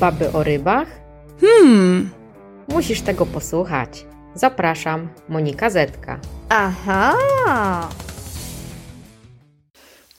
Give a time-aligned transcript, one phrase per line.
[0.00, 0.88] Baby o rybach?
[1.40, 2.10] Hmm.
[2.68, 4.06] Musisz tego posłuchać.
[4.34, 6.18] Zapraszam, Monika Zetka.
[6.48, 7.18] Aha.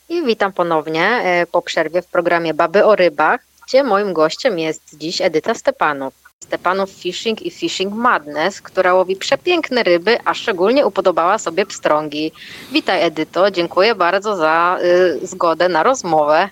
[0.09, 4.97] I witam ponownie e, po przerwie w programie Baby o rybach, gdzie moim gościem jest
[4.97, 6.13] dziś Edyta Stepanow.
[6.39, 12.31] Stepanow Fishing i Fishing Madness, która łowi przepiękne ryby, a szczególnie upodobała sobie pstrągi.
[12.71, 14.77] Witaj Edyto, dziękuję bardzo za
[15.23, 16.49] y, zgodę na rozmowę.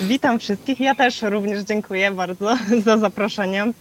[0.00, 0.80] Witam wszystkich.
[0.80, 3.72] Ja też również dziękuję bardzo za zaproszenie.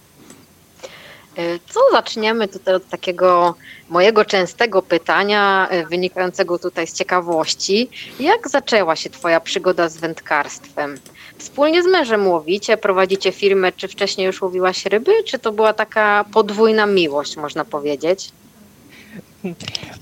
[1.39, 3.55] Y, Co zaczniemy tutaj od takiego
[3.89, 7.89] mojego częstego pytania, y, wynikającego tutaj z ciekawości.
[8.19, 10.97] Jak zaczęła się Twoja przygoda z wędkarstwem?
[11.37, 16.25] Wspólnie z mężem łowicie, prowadzicie firmę, czy wcześniej już łowiłaś ryby, czy to była taka
[16.33, 18.31] podwójna miłość, można powiedzieć?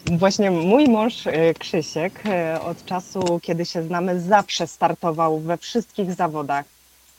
[0.06, 6.14] Właśnie mój mąż e, Krzysiek e, od czasu, kiedy się znamy, zawsze startował we wszystkich
[6.14, 6.66] zawodach.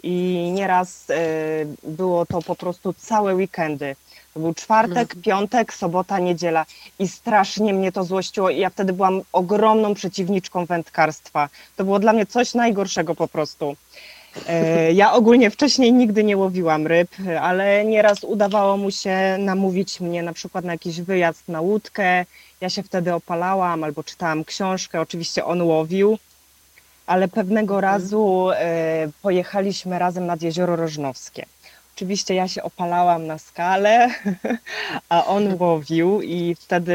[0.03, 1.15] I nieraz e,
[1.83, 3.97] było to po prostu całe weekendy.
[4.35, 6.67] To był czwartek, piątek, sobota, niedziela.
[6.99, 8.51] I strasznie mnie to złościło.
[8.51, 11.49] I ja wtedy byłam ogromną przeciwniczką wędkarstwa.
[11.77, 13.77] To było dla mnie coś najgorszego po prostu.
[14.49, 20.23] E, Ja ogólnie wcześniej nigdy nie łowiłam ryb, ale nieraz udawało mu się namówić mnie
[20.23, 22.25] na przykład na jakiś wyjazd na łódkę.
[22.61, 25.01] Ja się wtedy opalałam albo czytałam książkę.
[25.01, 26.19] Oczywiście on łowił,
[27.07, 31.47] ale pewnego razu e, pojechaliśmy razem nad jezioro Rożnowskie.
[31.97, 34.09] Oczywiście ja się opalałam na skalę,
[35.09, 36.95] a on łowił i wtedy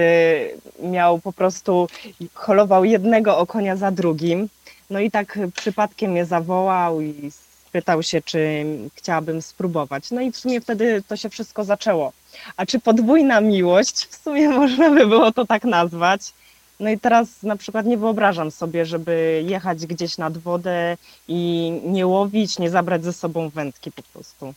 [0.84, 1.88] miał po prostu,
[2.34, 4.50] holował jednego okonia za drugim.
[4.90, 7.32] No i tak przypadkiem mnie zawołał i
[7.76, 10.12] spytał się, czy chciałabym spróbować.
[10.12, 12.12] No i w sumie wtedy to się wszystko zaczęło.
[12.58, 14.06] A czy podwójna miłość?
[14.06, 16.34] W sumie można by było to tak nazwać.
[16.80, 20.98] No i teraz na przykład nie wyobrażam sobie, żeby jechać gdzieś nad wodę
[21.28, 24.54] i nie łowić, nie zabrać ze sobą wędki po prostu.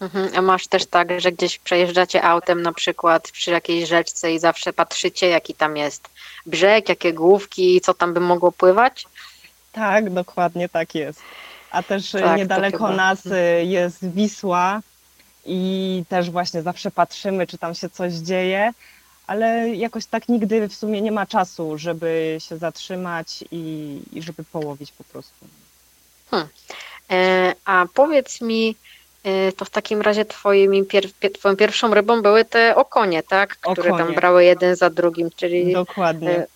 [0.00, 0.30] Mhm.
[0.36, 4.72] A masz też tak, że gdzieś przejeżdżacie autem na przykład przy jakiejś rzeczce i zawsze
[4.72, 6.08] patrzycie, jaki tam jest
[6.46, 9.06] brzeg, jakie główki, co tam by mogło pływać?
[9.72, 11.20] Tak, dokładnie tak jest.
[11.70, 14.80] A też Tak, tak, niedaleko nas y, jest Wisła
[15.46, 18.72] i też właśnie zawsze patrzymy, czy tam się coś dzieje,
[19.26, 24.44] ale jakoś tak nigdy w sumie nie ma czasu, żeby się zatrzymać i, i żeby
[24.44, 25.46] połowić po prostu.
[27.10, 28.76] E, A powiedz mi,
[29.24, 31.04] e, to w takim razie twoimi pier,
[31.34, 33.56] twoją pierwszą rybą były te okonie, tak?
[33.56, 34.16] Które tam Okonie.
[34.16, 36.46] brały jeden za drugim, czyli Dokładnie.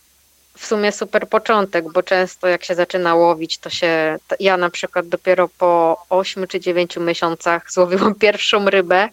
[0.57, 4.19] W sumie super początek, bo często jak się zaczyna łowić, to się.
[4.41, 9.09] Ja na przykład dopiero po 8 czy 9 miesiącach złowiłam pierwszą rybę,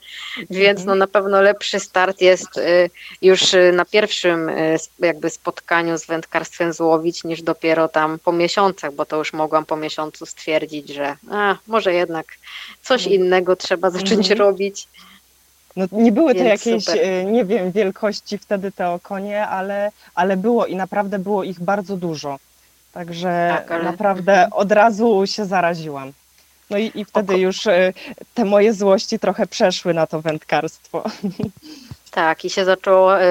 [0.49, 0.87] więc Mhm.
[0.87, 2.89] no na pewno lepszy start jest y,
[3.21, 8.93] już y, na pierwszym y, jakby spotkaniu z wędkarstwem złowić, niż dopiero tam po miesiącach,
[8.93, 12.25] bo to już mogłam po miesiącu stwierdzić, że a, może jednak
[12.81, 13.21] coś Mhm.
[13.21, 14.39] innego trzeba zacząć Mhm.
[14.39, 14.87] robić.
[15.75, 17.07] No, nie były to jakieś, super.
[17.07, 21.97] y, nie wiem, wielkości wtedy te okonie, ale, ale było i naprawdę było ich bardzo
[21.97, 22.39] dużo.
[22.93, 26.11] Także Tak, ale- naprawdę od razu się zaraziłam.
[26.69, 27.93] No i, i wtedy Oko- już y,
[28.33, 31.03] te moje złości trochę przeszły na to wędkarstwo.
[32.11, 33.25] Tak, i się zaczęło y,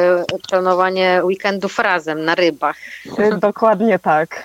[0.49, 2.77] planowanie weekendów razem na rybach.
[3.39, 4.43] Dokładnie tak.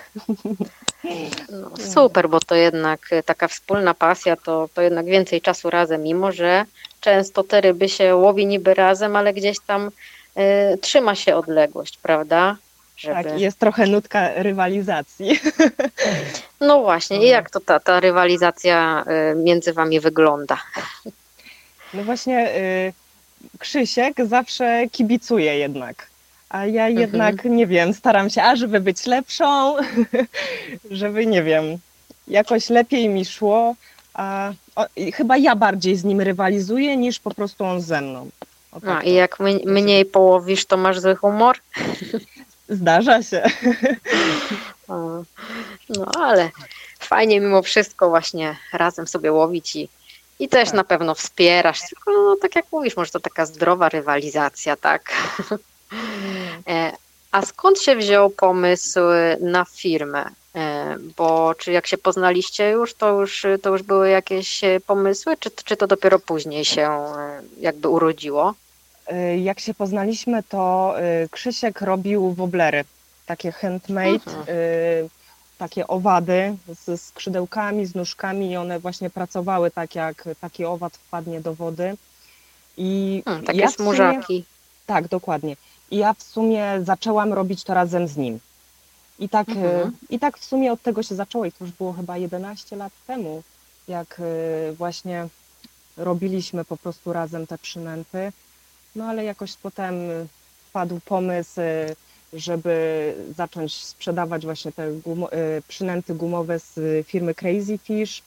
[1.52, 6.32] No, super, bo to jednak taka wspólna pasja, to, to jednak więcej czasu razem, mimo
[6.32, 6.66] że
[7.08, 9.92] często te ryby się łowi niby razem, ale gdzieś tam
[10.38, 12.58] y, trzyma się odległość, prawda?
[12.98, 13.24] Żeby...
[13.24, 15.40] Tak, jest trochę nutka rywalizacji.
[16.62, 20.58] No właśnie, i jak to ta, ta rywalizacja y, między wami wygląda?
[21.94, 22.94] No właśnie y,
[23.60, 26.08] Krzysiek zawsze kibicuje jednak.
[26.50, 29.76] A ja jednak, nie wiem, staram się, a żeby być lepszą,
[31.02, 31.78] żeby, nie wiem,
[32.28, 33.76] jakoś lepiej mi szło.
[34.18, 38.30] A o, i chyba ja bardziej z nim rywalizuję niż po prostu on ze mną.
[38.72, 41.58] O, tak i to jak my, mniej połowisz, to masz zły humor?
[42.70, 43.44] Zdarza się.
[45.90, 46.50] No ale
[47.00, 49.90] fajnie mimo wszystko właśnie razem sobie łowić i,
[50.40, 50.76] i też Tak.
[50.76, 51.80] na pewno wspierasz.
[51.90, 55.12] Tylko no, tak jak mówisz, może to taka zdrowa rywalizacja, tak?
[56.68, 56.92] E,
[57.32, 59.00] A skąd się wziął pomysł
[59.40, 60.30] na firmę?
[60.96, 65.38] E, Bo czy jak się poznaliście już, to już, to już były jakieś e, pomysły,
[65.40, 68.54] czy, czy to dopiero później się e, jakby urodziło?
[69.12, 70.94] Y, Jak się poznaliśmy, to
[71.32, 72.84] Krzysiek robił woblery,
[73.26, 74.46] takie handmade, Mhm.
[75.58, 76.56] takie owady
[76.86, 81.98] ze skrzydełkami, z nóżkami i one właśnie pracowały tak, jak taki owad wpadnie do wody.
[82.78, 84.46] I Hmm, takie ja w sumie- smużaki.
[84.86, 85.56] Tak, dokładnie.
[85.92, 88.40] I ja w sumie zaczęłam robić to razem z nim.
[89.20, 89.88] I tak, Mhm.
[89.88, 92.76] y, I tak w sumie od tego się zaczęło i to już było chyba 11
[92.76, 93.44] lat temu,
[93.88, 95.28] jak y, właśnie
[95.98, 98.32] robiliśmy po prostu razem te przynęty.
[98.96, 99.96] No ale jakoś potem
[100.70, 101.96] wpadł pomysł, y,
[102.34, 105.30] żeby zacząć sprzedawać właśnie te gumo,
[105.68, 108.22] przynęty gumowe z firmy Crazy Fish.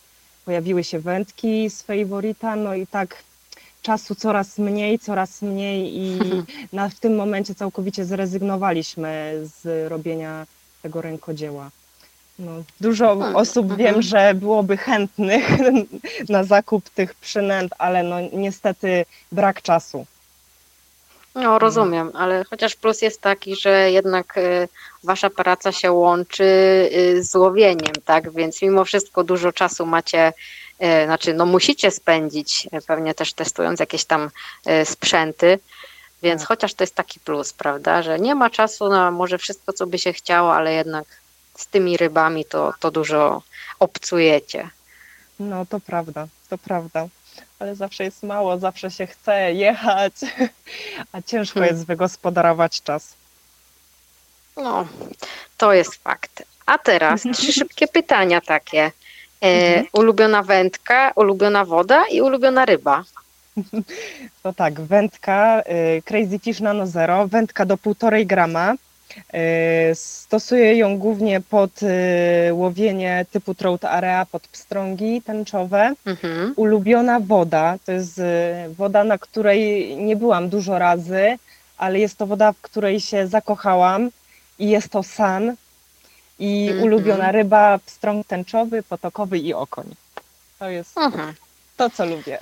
[0.45, 3.23] Pojawiły się wędki z Favorita, no i tak
[3.83, 6.19] czasu coraz mniej, coraz mniej i
[6.73, 10.47] na, w tym momencie całkowicie zrezygnowaliśmy z robienia
[10.83, 11.71] tego rękodzieła.
[12.39, 13.79] No, dużo Hmm, osób mhm.
[13.79, 15.49] wiem, że byłoby chętnych
[16.29, 20.07] na zakup tych przynęt, ale no niestety brak czasu.
[21.35, 24.69] No, rozumiem, ale chociaż plus jest taki, że jednak y,
[25.05, 26.45] wasza praca się łączy
[26.95, 28.33] y, z łowieniem, tak?
[28.33, 30.33] Więc mimo wszystko dużo czasu macie,
[30.83, 34.31] y, znaczy no musicie spędzić, pewnie też testując jakieś tam
[34.85, 35.59] sprzęty,
[36.23, 36.49] więc Tak.
[36.49, 38.03] chociaż to jest taki plus, prawda?
[38.03, 41.05] Że nie ma czasu na może wszystko, co by się chciało, ale jednak
[41.57, 43.43] z tymi rybami to, to dużo
[43.79, 44.71] obcujecie.
[45.41, 47.07] No to prawda, to prawda.
[47.59, 50.13] Ale zawsze jest mało, zawsze się chce jechać,
[51.13, 51.75] a ciężko Hmm.
[51.75, 53.13] jest wygospodarować czas.
[54.57, 54.87] No,
[55.57, 56.43] to jest fakt.
[56.67, 58.83] A teraz trzy szybkie pytania takie.
[59.43, 59.87] E, Mhm.
[59.93, 63.05] ulubiona wędka, ulubiona woda i ulubiona ryba.
[64.43, 68.75] To tak, wędka y, Crazy Fish Nano Zero, wędka do 1,5 grama.
[69.35, 71.87] Y, Stosuję ją głównie pod y,
[72.55, 75.93] łowienie typu trout area, pod pstrągi tęczowe.
[76.07, 76.53] Mhm.
[76.57, 78.21] Ulubiona woda, to jest
[78.77, 81.39] woda, na której nie byłam dużo razy,
[81.79, 84.11] ale jest to woda, w której się zakochałam
[84.59, 85.55] i jest to san.
[86.39, 86.85] I Mhm.
[86.85, 89.87] ulubiona ryba, pstrąg tęczowy, potokowy i okoń.
[90.59, 91.35] To jest Mhm.
[91.81, 92.39] To, co lubię.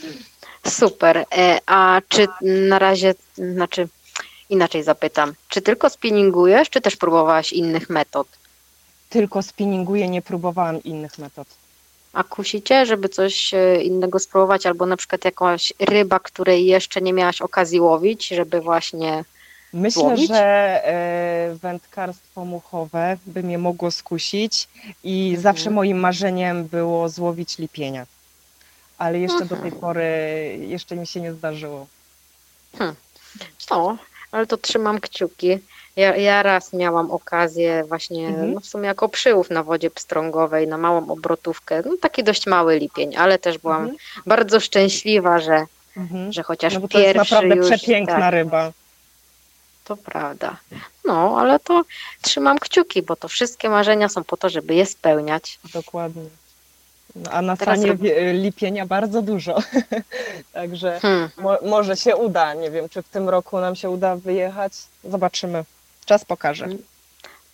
[0.80, 1.16] Super.
[1.36, 2.26] E, a czy
[2.68, 3.88] na razie, znaczy
[4.50, 8.26] inaczej zapytam, czy tylko spinningujesz, czy też próbowałaś innych metod?
[9.08, 11.48] Tylko spinninguję, nie próbowałam innych metod.
[12.12, 17.12] A kusicie, żeby coś e, innego spróbować, albo na przykład jakaś ryba, której jeszcze nie
[17.12, 19.24] miałaś okazji łowić, żeby właśnie.
[19.72, 20.28] Myślę, Złowić?
[20.28, 20.36] że
[20.86, 24.68] e, wędkarstwo muchowe by mnie mogło skusić
[25.04, 25.42] i Mhm.
[25.42, 28.06] zawsze moim marzeniem było złowić lipienia.
[29.00, 29.80] Ale jeszcze do tej Mhm.
[29.80, 30.04] pory
[30.68, 31.86] jeszcze mi się nie zdarzyło.
[33.70, 33.96] O,
[34.32, 35.58] ale to trzymam kciuki.
[35.96, 38.52] Ja, ja raz miałam okazję właśnie, Mhm.
[38.54, 42.78] no w sumie jako przyłów na wodzie pstrągowej, na małą obrotówkę, no taki dość mały
[42.78, 43.98] lipień, ale też byłam Mhm.
[44.26, 45.64] bardzo szczęśliwa, że,
[45.96, 46.32] Mhm.
[46.32, 48.72] że chociaż No bo to jest pierwszy naprawdę już, przepiękna tak, ryba.
[49.84, 50.56] to prawda.
[51.04, 51.82] No, ale to
[52.22, 55.58] trzymam kciuki, bo to wszystkie marzenia są po to, żeby je spełniać.
[55.74, 56.22] Dokładnie.
[57.16, 57.98] No, a na Teraz rob-
[58.32, 59.58] lipienia bardzo dużo.
[60.52, 61.28] Także Hmm.
[61.38, 62.54] mo, może się uda.
[62.54, 64.72] Nie wiem, czy w tym roku nam się uda wyjechać.
[65.04, 65.64] Zobaczymy.
[66.06, 66.64] Czas pokaże.
[66.64, 66.78] Mm.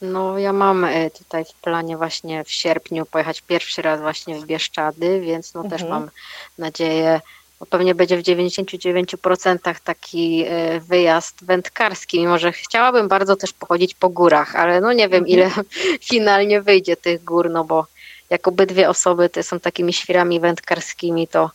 [0.02, 4.46] No, ja mam e, tutaj w planie właśnie w sierpniu pojechać pierwszy raz właśnie w
[4.46, 5.90] Bieszczady, więc no też Mhm.
[5.90, 6.10] mam
[6.58, 7.20] nadzieję,
[7.60, 13.94] bo pewnie będzie w 99% taki e, wyjazd wędkarski, mimo że chciałabym bardzo też pochodzić
[13.94, 15.26] po górach, ale no nie wiem Mhm.
[15.26, 15.50] ile
[16.10, 17.86] finalnie wyjdzie tych gór, no bo
[18.30, 21.50] jak obydwie osoby te są takimi świrami wędkarskimi, to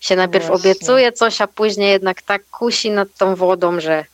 [0.00, 0.70] się najpierw Właśnie.
[0.70, 4.04] obiecuje coś, a później jednak tak kusi nad tą wodą, że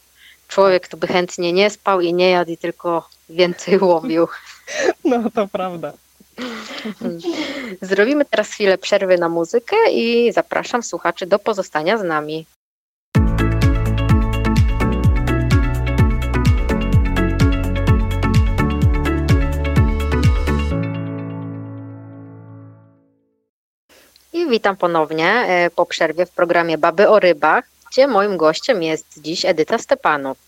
[0.48, 4.28] człowiek to by chętnie nie spał i nie jadł i tylko więcej łowił.
[5.04, 5.92] No to prawda.
[7.82, 12.46] Zrobimy teraz chwilę przerwy na muzykę i zapraszam słuchaczy do pozostania z nami.
[24.48, 29.44] Witam ponownie e, po przerwie w programie Baby o rybach, gdzie moim gościem jest dziś
[29.44, 30.38] Edyta Stepanow.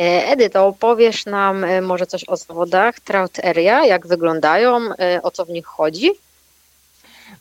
[0.00, 4.80] E, Edyto, opowiesz nam e, może coś o zawodach Trout Area, jak wyglądają,
[5.22, 6.10] o co w nich chodzi?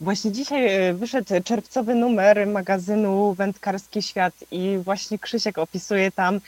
[0.01, 6.39] Właśnie dzisiaj wyszedł czerwcowy numer magazynu Wędkarski Świat i właśnie Krzysiek opisuje tam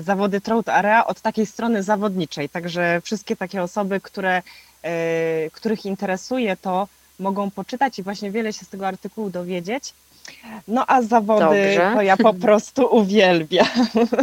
[0.00, 2.48] zawody Trout Area od takiej strony zawodniczej.
[2.48, 4.42] Także wszystkie takie osoby, które,
[5.52, 6.88] których interesuje to,
[7.24, 9.84] mogą poczytać i właśnie wiele się z tego artykułu dowiedzieć.
[10.68, 11.90] No a zawody Dobrze.
[11.94, 13.66] to ja po prostu uwielbiam.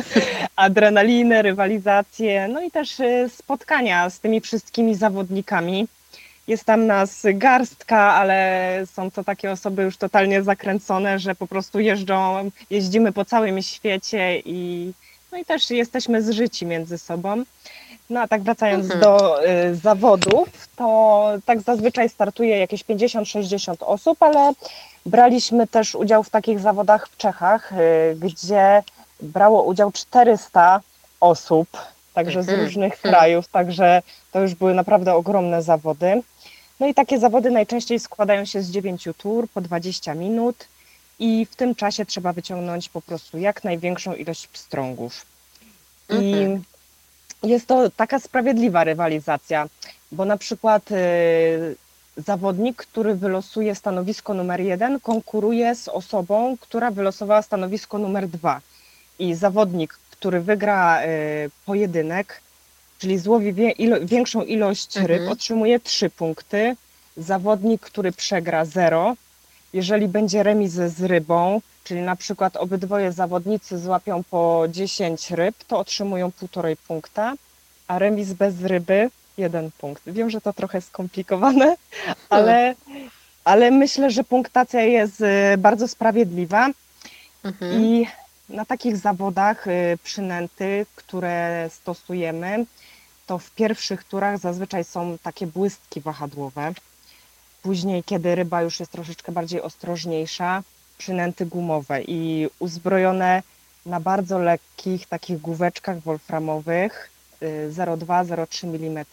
[0.65, 5.88] Adrenalinę, rywalizację, no i też e, spotkania z tymi wszystkimi zawodnikami.
[6.48, 8.38] Jest tam nas garstka, ale
[8.93, 14.39] są to takie osoby już totalnie zakręcone, że po prostu jeżdżą, jeździmy po całym świecie
[14.46, 14.91] i,
[15.31, 17.43] no i też jesteśmy zżyci między sobą.
[18.12, 19.01] No a tak wracając Mhm.
[19.01, 24.51] do y, zawodów, to tak zazwyczaj startuje jakieś 50-60 osób, ale
[25.06, 28.84] braliśmy też udział w takich zawodach w Czechach, y, gdzie
[29.22, 30.82] brało udział 400
[31.20, 31.68] osób,
[32.13, 32.65] także z Mhm.
[32.68, 33.13] różnych Mhm.
[33.13, 34.01] krajów, także
[34.32, 36.22] to już były naprawdę ogromne zawody.
[36.80, 40.68] No i takie zawody najczęściej składają się z 9 tur po 20 minut
[41.20, 45.25] i w tym czasie trzeba wyciągnąć po prostu jak największą ilość pstrągów.
[46.10, 46.63] I Mhm.
[47.43, 49.67] Jest to taka sprawiedliwa rywalizacja,
[50.12, 51.75] bo na przykład y,
[52.17, 58.62] zawodnik, który wylosuje stanowisko numer jeden, konkuruje z osobą, która wylosowała stanowisko numer dwa.
[59.19, 61.05] I zawodnik, który wygra y,
[61.65, 62.41] pojedynek,
[63.00, 65.29] czyli złowi wie, ilo, większą ilość ryb, Mhm.
[65.31, 66.75] otrzymuje trzy punkty.
[67.17, 69.15] Zawodnik, który przegra zero.
[69.74, 75.80] Jeżeli będzie remis z rybą, czyli na przykład obydwoje zawodnicy złapią po 10 ryb, to
[75.80, 77.34] otrzymują półtorej punkta,
[77.88, 80.04] a remis bez ryby jeden punkt.
[80.08, 81.76] Wiem, że to trochę skomplikowane,
[82.30, 82.76] ale,
[83.44, 86.70] ale myślę, że punktacja jest y, bardzo sprawiedliwa
[87.44, 87.82] Mhm.
[87.84, 88.08] i
[88.50, 92.66] na takich zawodach y, przynęty, które stosujemy,
[93.28, 96.74] to w pierwszych turach zazwyczaj są takie błystki wahadłowe.
[97.62, 100.64] Później, kiedy ryba już jest troszeczkę bardziej ostrożniejsza,
[101.05, 103.43] przynęty gumowe i uzbrojone
[103.86, 107.10] na bardzo lekkich takich główeczkach wolframowych
[107.41, 109.05] y, 0,2-0,3 mm.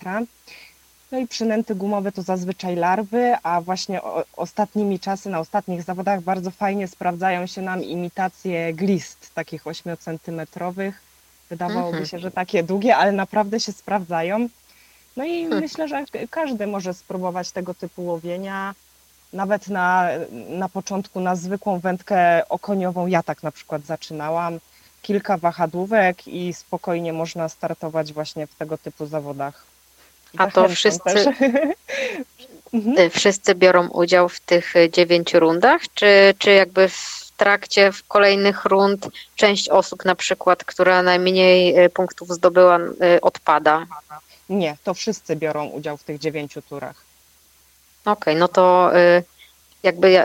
[1.12, 4.00] No i przynęty gumowe to zazwyczaj larwy, a właśnie
[4.36, 10.92] ostatnimi czasy, na ostatnich zawodach bardzo fajnie sprawdzają się nam imitacje glist, takich 8-centymetrowych.
[11.50, 12.06] Wydawałoby Mhm.
[12.06, 14.48] się, że takie długie, ale naprawdę się sprawdzają.
[15.16, 15.60] No i Hmm.
[15.60, 18.74] myślę, że każdy może spróbować tego typu łowienia.
[19.32, 20.08] Nawet na,
[20.48, 24.58] na początku na zwykłą wędkę okoniową ja tak na przykład zaczynałam.
[25.02, 29.64] Kilka wahadłówek i spokojnie można startować właśnie w tego typu zawodach.
[30.38, 31.24] A to wszyscy-.
[32.72, 32.98] Mhm.
[32.98, 38.06] Y, Wszyscy biorą udział w tych y, dziewięciu rundach, czy, czy jakby w trakcie w
[38.06, 42.78] kolejnych rund część osób na przykład, która najmniej y, punktów zdobyła,
[43.22, 43.86] odpada?
[44.48, 47.07] Nie, to wszyscy biorą udział w tych dziewięciu turach.
[48.04, 49.22] Okej, no to y,
[49.82, 50.24] jakby ja,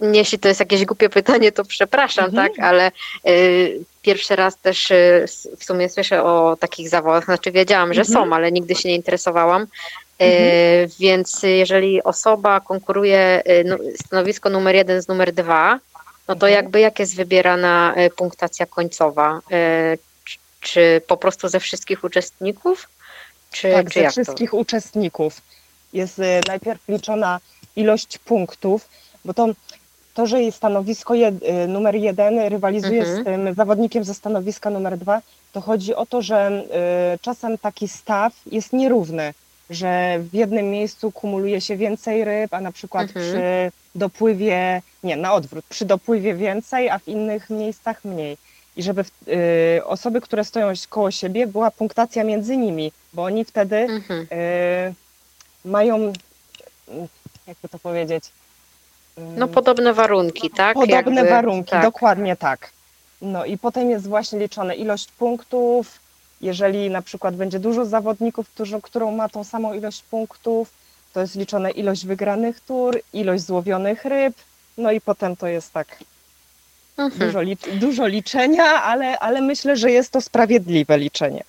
[0.00, 2.48] jeśli to jest jakieś głupie pytanie, to przepraszam, Mhm.
[2.48, 2.90] tak, ale
[3.28, 5.24] y, pierwszy raz też y,
[5.58, 8.14] w sumie słyszę o takich zawodach, znaczy wiedziałam, że Mhm.
[8.28, 9.62] są, ale nigdy się nie interesowałam.
[9.62, 9.66] Y,
[10.24, 10.88] Mhm.
[10.98, 15.78] Więc jeżeli osoba konkuruje no, stanowisko numer jeden z numer dwa,
[16.28, 16.52] no to Mhm.
[16.52, 19.40] jakby jak jest wybierana y, punktacja końcowa?
[20.24, 22.88] Czy, czy po prostu ze wszystkich uczestników?
[23.52, 25.40] Czy, Tak, czy ze wszystkich uczestników
[25.92, 27.40] jest y, najpierw liczona
[27.76, 28.88] ilość punktów,
[29.24, 29.48] bo to,
[30.14, 33.22] to że jest stanowisko jed, y, numer jeden rywalizuje Mhm.
[33.22, 36.64] z tym zawodnikiem ze stanowiska numer dwa, to chodzi o to, że
[37.14, 39.34] y, czasem taki staw jest nierówny,
[39.70, 43.26] że w jednym miejscu kumuluje się więcej ryb, a na przykład Mhm.
[43.26, 43.42] przy
[43.94, 48.36] dopływie, nie, na odwrót, przy dopływie więcej, a w innych miejscach mniej.
[48.76, 49.04] I żeby
[49.78, 53.76] y, osoby, które stoją koło siebie, była punktacja między nimi, bo oni wtedy?
[53.76, 54.20] Mhm.
[54.32, 54.94] y,
[55.64, 56.12] mają, y,
[57.46, 58.24] jakby to powiedzieć,
[59.18, 60.74] y, No podobne warunki, tak?
[60.74, 61.82] podobne Jakby- warunki, tak.
[61.82, 62.70] dokładnie tak.
[63.22, 65.98] No i potem jest właśnie liczona ilość punktów.
[66.40, 70.70] Jeżeli na przykład będzie dużo zawodników, którzy, którą ma tą samą ilość punktów,
[71.12, 74.34] to jest liczona ilość wygranych tur, ilość złowionych ryb,
[74.78, 75.98] no i potem to jest tak
[76.98, 77.26] Mhm.
[77.32, 77.40] dużo,
[77.72, 81.44] dużo liczenia, ale, ale myślę, że jest to sprawiedliwe liczenie.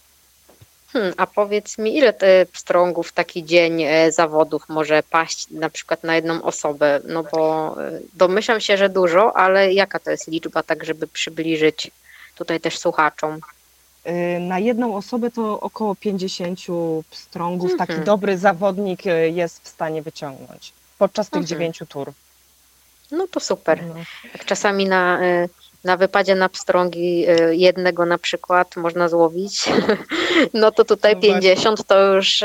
[0.94, 6.04] Hmm, a powiedz mi, ile te pstrągów taki dzień e, zawodów może paść na przykład
[6.04, 7.00] na jedną osobę?
[7.08, 11.92] No bo e, domyślam się, że dużo, ale jaka to jest liczba, tak żeby przybliżyć
[12.36, 13.40] tutaj też słuchaczom?
[14.08, 16.60] Y, Na jedną osobę to około 50
[17.10, 18.06] pstrągów taki Mhm.
[18.06, 19.00] dobry zawodnik
[19.32, 21.48] jest w stanie wyciągnąć podczas tych Mhm.
[21.48, 22.12] dziewięciu tur.
[23.12, 23.86] No to super.
[23.86, 23.94] No.
[24.32, 25.48] Tak czasami na, e,
[25.84, 29.70] na wypadzie na pstrągi e, jednego na przykład można złowić,
[30.54, 31.42] no to tutaj No właśnie.
[31.56, 32.44] 50 to już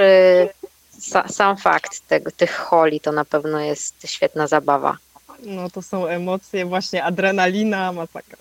[0.99, 4.97] sa, sam fakt tego, tych holi to na pewno jest świetna zabawa.
[5.43, 8.39] No to są emocje, właśnie adrenalina, masakra.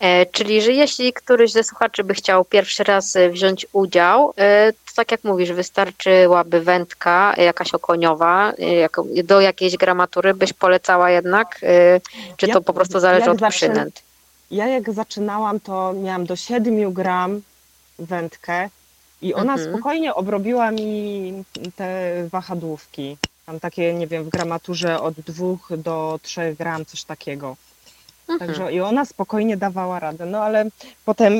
[0.00, 4.72] E, Czyli, że jeśli któryś ze słuchaczy by chciał pierwszy raz e, wziąć udział, e,
[4.72, 11.10] to tak jak mówisz, wystarczyłaby wędka jakaś okoniowa, e, jako- do jakiejś gramatury byś polecała
[11.10, 12.00] jednak, e,
[12.36, 14.02] czy Ja- to po prostu zależy od zawsze- przynęt?
[14.50, 17.42] Ja jak zaczynałam, to miałam do 7 gram
[17.98, 18.68] wędkę
[19.22, 19.70] i ona Mhm.
[19.74, 21.44] spokojnie obrobiła mi
[21.76, 23.16] te wahadłówki.
[23.48, 27.56] Tam takie, nie wiem, w gramaturze od 2 do 3 gram, coś takiego.
[28.28, 28.38] Mhm.
[28.38, 30.26] Także i ona spokojnie dawała radę.
[30.26, 30.64] No ale
[31.04, 31.32] potem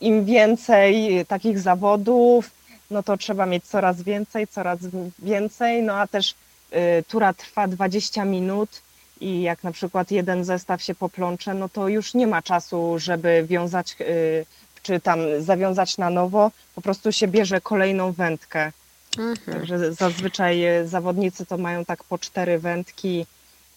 [0.00, 2.50] im więcej takich zawodów,
[2.90, 4.78] no to trzeba mieć coraz więcej, coraz
[5.18, 5.82] więcej.
[5.82, 6.34] No a też
[6.72, 8.82] y, tura trwa 20 minut
[9.20, 13.44] i jak na przykład jeden zestaw się poplącze, no to już nie ma czasu, żeby
[13.48, 14.46] wiązać y,
[14.82, 16.50] czy tam zawiązać na nowo.
[16.74, 18.72] Po prostu się bierze kolejną wędkę.
[19.18, 19.58] Mhm.
[19.58, 23.26] Także zazwyczaj y, zawodnicy to mają tak po cztery wędki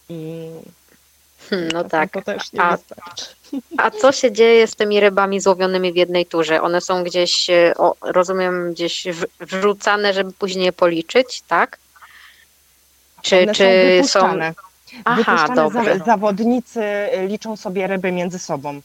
[0.10, 0.50] i
[1.50, 2.10] Hmm, no tak.
[2.58, 2.78] A,
[3.84, 6.62] a co się dzieje z tymi rybami złowionymi w jednej turze?
[6.62, 9.08] One są gdzieś, e, o, rozumiem, gdzieś
[9.40, 11.78] wrzucane, żeby później je policzyć, tak?
[13.22, 13.64] Czy, One są czy
[14.08, 14.20] są.
[14.20, 14.54] wypuszczane.
[15.06, 15.98] Aha, wypuszczane dobrze.
[16.00, 16.82] za, zawodnicy
[17.28, 18.82] liczą sobie ryby między sobą.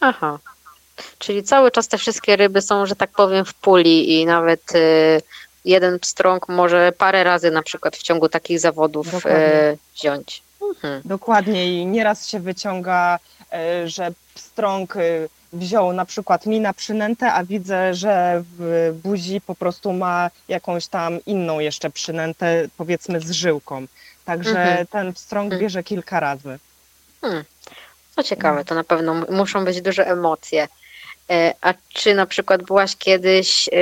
[0.00, 0.38] Aha.
[1.18, 5.22] Czyli cały czas te wszystkie ryby są, że tak powiem, w puli i nawet y,
[5.64, 9.46] jeden pstrąg może parę razy na przykład w ciągu takich zawodów Dokładnie.
[9.46, 10.42] y, wziąć.
[10.62, 11.02] Mhm.
[11.04, 13.18] Dokładnie i nieraz się wyciąga,
[13.52, 15.00] e, że pstrąg e,
[15.52, 20.86] wziął na przykład mi na przynętę, a widzę, że w buzi po prostu ma jakąś
[20.86, 23.86] tam inną jeszcze przynętę, powiedzmy z żyłką.
[24.24, 24.86] Także Mhm.
[24.86, 25.60] ten pstrąg Mhm.
[25.62, 26.58] bierze kilka razy.
[28.16, 30.68] To ciekawe, to na pewno muszą być duże emocje.
[31.30, 33.72] E, A czy na przykład byłaś kiedyś e,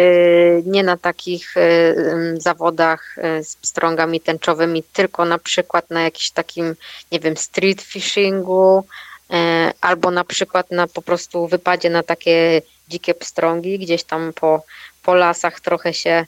[0.64, 1.94] nie na takich e,
[2.36, 6.76] zawodach z pstrągami tęczowymi, tylko na przykład na jakimś takim,
[7.12, 8.84] nie wiem, street fishingu,
[9.80, 14.62] albo na przykład na po prostu wypadzie na takie dzikie pstrągi, gdzieś tam po,
[15.02, 16.26] po lasach trochę się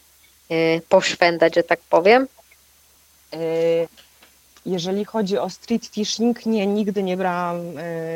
[0.89, 2.27] poszwędać, że tak powiem?
[4.67, 7.61] Jeżeli chodzi o street fishing, nie, nigdy nie brałam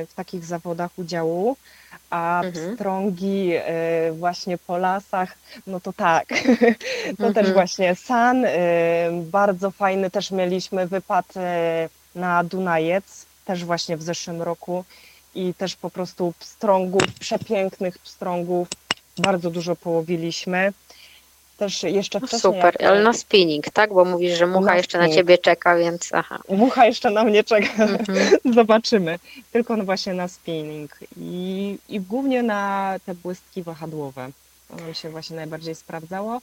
[0.09, 1.57] w takich zawodach udziału,
[2.11, 2.75] a Mhm.
[2.77, 5.35] pstrągi e, właśnie po lasach,
[5.67, 6.29] no to tak.
[7.19, 7.35] To Mhm.
[7.35, 8.51] też właśnie San, e,
[9.23, 14.85] bardzo fajny też mieliśmy wypad e, na Dunajec, też właśnie w zeszłym roku
[15.35, 18.69] i też po prostu pstrągów, przepięknych pstrągów,
[19.19, 20.73] bardzo dużo połowiliśmy.
[21.57, 22.41] Też jeszcze No wcześniej.
[22.55, 23.93] super, jak- ale na spinning, tak?
[23.95, 25.21] Bo mówisz, że mucha Na jeszcze na spinning.
[25.21, 26.39] ciebie czeka, więc aha.
[26.49, 27.85] Mucha jeszcze na mnie czeka.
[27.85, 28.29] Mhm.
[28.55, 29.19] Zobaczymy.
[29.53, 34.31] Tylko no właśnie na spinning i, i głównie na te błystki wahadłowe.
[34.69, 36.41] To nam się właśnie najbardziej sprawdzało,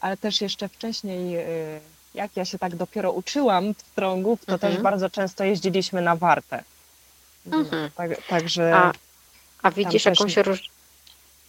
[0.00, 1.80] ale też jeszcze wcześniej, y,
[2.14, 4.72] jak ja się tak dopiero uczyłam pstrągów, to Mhm.
[4.72, 6.62] też bardzo często jeździliśmy na wartę.
[7.46, 7.90] Mhm.
[7.96, 8.92] Tak, także A,
[9.62, 10.70] a widzisz jakąś, nie- róż,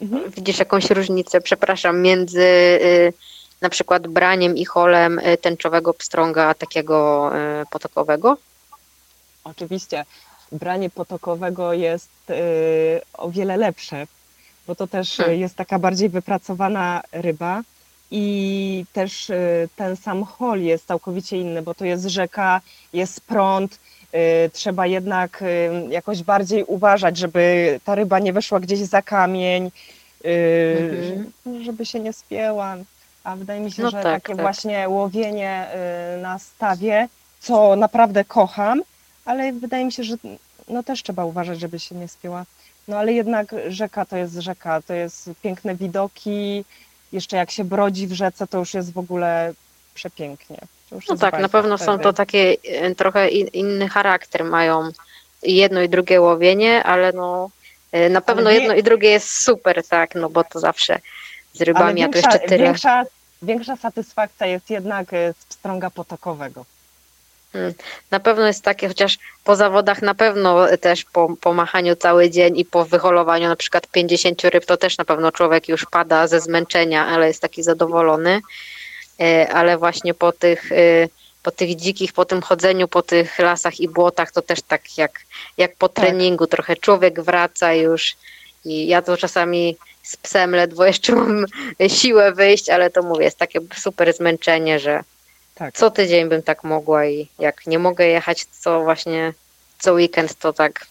[0.01, 0.31] mhm.
[0.31, 3.13] widzisz jakąś różnicę, przepraszam, między y,
[3.61, 7.31] na przykład braniem i holem y, tęczowego pstrąga, takiego
[7.61, 8.37] y, potokowego?
[9.43, 10.05] oczywiście
[10.51, 12.35] branie potokowego jest y,
[13.13, 14.07] o wiele lepsze,
[14.67, 15.39] bo to też Hmm.
[15.39, 17.61] jest taka bardziej wypracowana ryba
[18.11, 19.31] i też
[19.75, 22.61] ten sam hol jest całkowicie inny, bo to jest rzeka,
[22.93, 23.79] jest prąd,
[24.53, 29.71] trzeba jednak y, jakoś bardziej uważać, żeby ta ryba nie weszła gdzieś za kamień,
[30.25, 31.31] y, Mhm.
[31.45, 32.75] że- żeby się nie spięła.
[33.23, 34.41] A wydaje mi się, No że tak, takie tak.
[34.41, 35.67] właśnie łowienie
[36.17, 37.07] y, na stawie,
[37.39, 38.81] co naprawdę kocham,
[39.25, 40.15] ale wydaje mi się, że
[40.69, 42.45] no też trzeba uważać, żeby się nie spięła.
[42.87, 46.65] No ale jednak rzeka to jest rzeka, to jest piękne widoki,
[47.11, 49.53] jeszcze jak się brodzi w rzece, to już jest w ogóle
[49.93, 50.57] przepięknie.
[50.89, 52.03] To No tak, na pewno są wtedy.
[52.03, 52.55] to takie
[52.89, 54.89] y, trochę in, inny charakter mają
[55.43, 57.49] jedno i drugie łowienie, ale no
[57.95, 60.99] y, na pewno jedno i drugie jest super, tak, no bo to zawsze
[61.53, 62.63] z Ale rybami, większa, jeszcze tyle.
[62.63, 63.03] większa,
[63.41, 66.65] większa satysfakcja jest jednak y, z pstrąga potokowego.
[68.11, 72.57] Na pewno jest takie, chociaż po zawodach na pewno też po, po machaniu cały dzień
[72.57, 76.41] i po wyholowaniu na przykład 50 ryb, to też na pewno człowiek już pada ze
[76.41, 78.41] zmęczenia, ale jest taki zadowolony.
[79.21, 81.07] E, Ale właśnie po tych, e,
[81.43, 85.19] po tych dzikich, po tym chodzeniu po tych lasach i błotach, to też tak jak,
[85.57, 86.05] jak po Tak.
[86.05, 88.15] treningu, trochę człowiek wraca już
[88.65, 91.45] i ja to czasami z psem ledwo jeszcze mam
[91.87, 95.03] siłę wyjść, ale to mówię, jest takie super zmęczenie, że
[95.55, 95.75] Tak.
[95.75, 99.33] co tydzień bym tak mogła i jak nie mogę jechać co właśnie
[99.79, 100.87] co weekend, to tak,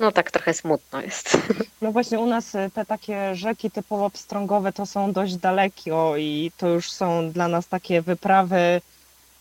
[0.00, 1.36] no tak trochę smutno jest.
[1.82, 6.52] No właśnie u nas y, te takie rzeki typowo pstrągowe to są dość dalekie i
[6.58, 8.80] to już są dla nas takie wyprawy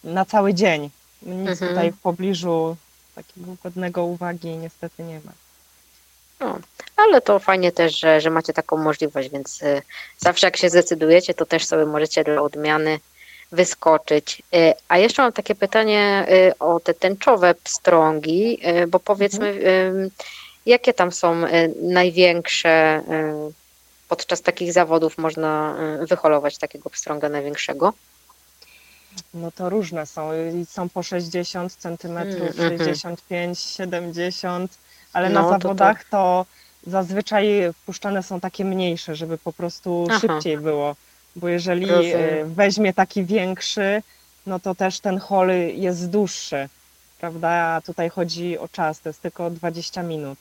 [0.04, 0.90] na cały dzień.
[1.22, 1.70] Nic Mhm.
[1.72, 2.76] tutaj w pobliżu
[3.16, 5.32] takiego godnego uwagi niestety nie ma.
[6.40, 6.60] No,
[6.98, 9.82] ale to fajnie też, że, że macie taką możliwość, więc y,
[10.18, 13.00] zawsze jak się zdecydujecie, to też sobie możecie dla odmiany
[13.52, 14.42] wyskoczyć.
[14.56, 16.28] Y, A jeszcze mam takie pytanie
[16.60, 20.12] o te tęczowe pstrągi, bo powiedzmy, y,
[20.66, 23.00] jakie tam są y, największe
[23.50, 23.54] y,
[24.10, 27.94] podczas takich zawodów można y, wyholować takiego pstrąga największego?
[29.34, 30.30] No to różne są.
[30.70, 32.78] Są po 60 centymetrów, Mm, mhm.
[32.80, 34.78] 65, 70,
[35.14, 36.46] ale No, na to to- zawodach to
[36.88, 40.20] zazwyczaj wpuszczane są takie mniejsze, żeby po prostu Aha.
[40.20, 40.96] szybciej było.
[41.36, 42.20] Bo jeżeli Rozumiem.
[42.20, 44.02] e, weźmie taki większy,
[44.48, 46.70] no to też ten hol jest dłuższy,
[47.20, 47.50] prawda?
[47.50, 50.38] A tutaj chodzi o czas, to jest tylko 20 minut.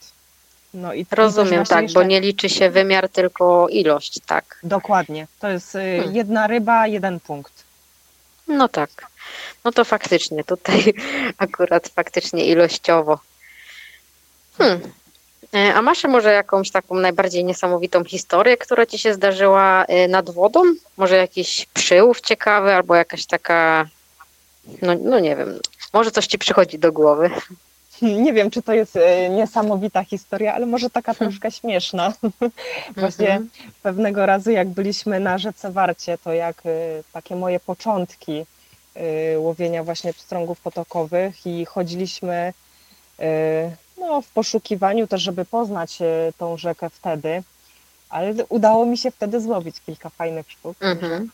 [0.74, 4.58] No i Rozumiem, tak, bo jeszcze- nie liczy się wymiar, tylko ilość, tak.
[4.62, 5.26] Dokładnie.
[5.40, 6.14] To jest e, Hmm.
[6.16, 7.52] jedna ryba, jeden punkt.
[8.48, 8.90] No tak.
[9.64, 10.94] No to faktycznie, tutaj
[11.38, 13.18] akurat faktycznie ilościowo
[14.58, 14.80] Hmm.
[15.54, 20.30] E, A masz może jakąś taką najbardziej niesamowitą historię, która ci się zdarzyła e, nad
[20.30, 20.62] wodą?
[20.96, 23.86] Może jakiś przyłów ciekawy albo jakaś taka,
[24.82, 25.58] no, no nie wiem,
[25.92, 27.30] może coś ci przychodzi do głowy.
[28.02, 32.12] Nie wiem, czy to jest e, niesamowita historia, ale może taka troszkę śmieszna.
[32.96, 33.50] Właśnie Mhm.
[33.82, 36.70] pewnego razu, jak byliśmy na rzece Warcie, to jak e,
[37.12, 38.44] takie moje początki
[38.94, 42.52] e, łowienia właśnie pstrągów potokowych i chodziliśmy
[43.98, 45.98] no, w poszukiwaniu też, żeby poznać
[46.38, 47.42] tą rzekę wtedy,
[48.08, 50.76] ale udało mi się wtedy złowić kilka fajnych sztuk.
[50.80, 51.30] Mhm.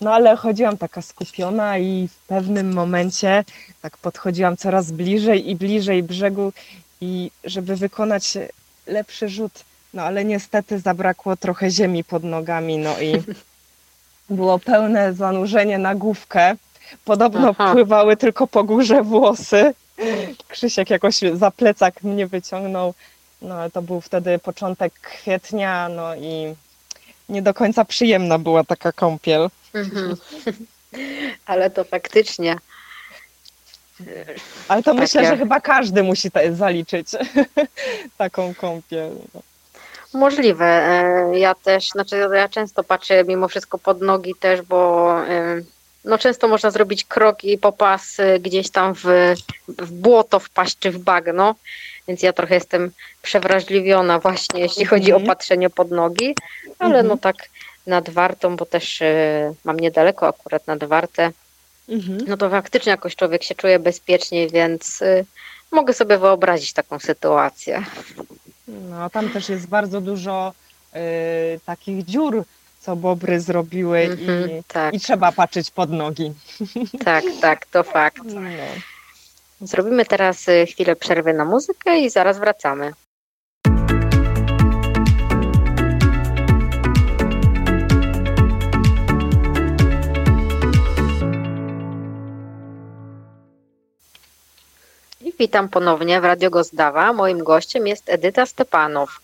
[0.00, 3.44] No ale chodziłam taka skupiona i w pewnym momencie
[3.82, 6.52] tak podchodziłam coraz bliżej i bliżej brzegu
[7.00, 8.38] i żeby wykonać
[8.86, 13.22] lepszy rzut, no ale niestety zabrakło trochę ziemi pod nogami, no i
[14.30, 16.56] było pełne zanurzenie na główkę.
[17.04, 17.72] Podobno Aha.
[17.72, 19.74] pływały tylko po górze włosy.
[20.48, 22.94] Krzysiek jakoś za plecak mnie wyciągnął.
[23.42, 26.54] No ale to był wtedy początek kwietnia, no i
[27.28, 29.48] nie do końca przyjemna była taka kąpiel.
[29.74, 30.16] Mhm.
[31.46, 32.56] Ale to faktycznie.
[34.68, 37.08] Ale to Tak myślę, jak- że chyba każdy musi zaliczyć
[38.18, 39.10] taką kąpiel.
[40.14, 40.64] Możliwe.
[40.66, 45.60] E, Ja też, znaczy ja często patrzę mimo wszystko pod nogi też, bo e,
[46.04, 49.04] no często można zrobić krok i popas e, gdzieś tam w,
[49.68, 51.54] w błoto wpaść czy w bagno,
[52.08, 52.90] więc ja trochę jestem
[53.22, 55.26] przewrażliwiona właśnie, jeśli chodzi o Mhm.
[55.26, 56.34] patrzenie pod nogi,
[56.78, 57.36] ale no tak
[57.86, 61.30] nad Wartą, bo też e, mam niedaleko akurat nad Wartę,
[61.88, 62.18] Mhm.
[62.26, 65.24] no to faktycznie jakoś człowiek się czuje bezpieczniej, więc e,
[65.72, 67.82] mogę sobie wyobrazić taką sytuację.
[68.68, 70.52] No, tam też jest bardzo dużo
[70.96, 72.44] y, takich dziur,
[72.80, 76.32] co bobry zrobiły Mhm, i, tak, i trzeba patrzeć pod nogi.
[77.04, 78.22] tak, tak, to fakt.
[78.24, 78.40] No.
[79.60, 82.92] Zrobimy teraz y, chwilę przerwy na muzykę i zaraz wracamy.
[95.38, 97.12] Witam ponownie w Radio Gozdawa.
[97.12, 99.20] Moim gościem jest Edyta Stepanow.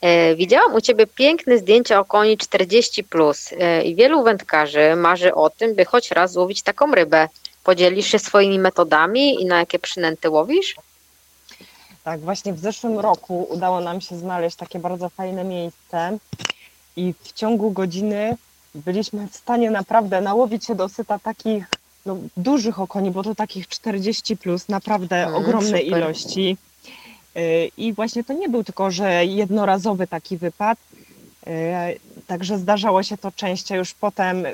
[0.00, 3.50] E, Widziałam u Ciebie piękne zdjęcia o koni 40 plus
[3.84, 7.28] i wielu wędkarzy marzy o tym, by choć raz złowić taką rybę.
[7.64, 10.74] Podzielisz się swoimi metodami i na jakie przynęty łowisz?
[12.04, 16.18] Tak, właśnie w zeszłym roku udało nam się znaleźć takie bardzo fajne miejsce
[16.96, 18.36] i w ciągu godziny
[18.74, 21.64] byliśmy w stanie naprawdę nałowić się dosyta takich
[22.06, 25.84] no, dużych okoni, bo to takich 40 plus, naprawdę Mm, ogromne super.
[25.84, 26.56] ilości.
[27.36, 30.78] Y, I właśnie to nie był tylko, że jednorazowy taki wypad,
[31.46, 31.50] y,
[32.26, 34.44] także zdarzało się to częściej już potem.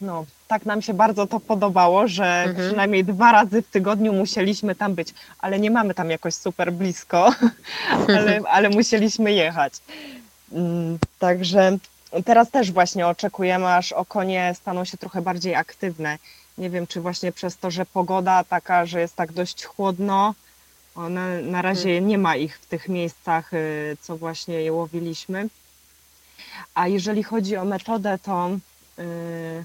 [0.00, 2.66] No, tak nam się bardzo to podobało, że Mhm.
[2.68, 7.34] przynajmniej dwa razy w tygodniu musieliśmy tam być, ale nie mamy tam jakoś super blisko,
[8.18, 9.72] ale, ale musieliśmy jechać.
[10.52, 11.78] Mm, Także
[12.24, 16.18] teraz też właśnie oczekujemy, aż okonie staną się trochę bardziej aktywne.
[16.58, 20.34] Nie wiem, czy właśnie przez to, że pogoda taka, że jest tak dość chłodno,
[20.94, 25.48] one, na razie nie ma ich w tych miejscach, y, co właśnie je łowiliśmy.
[26.74, 28.50] A jeżeli chodzi o metodę, to
[28.98, 29.64] y,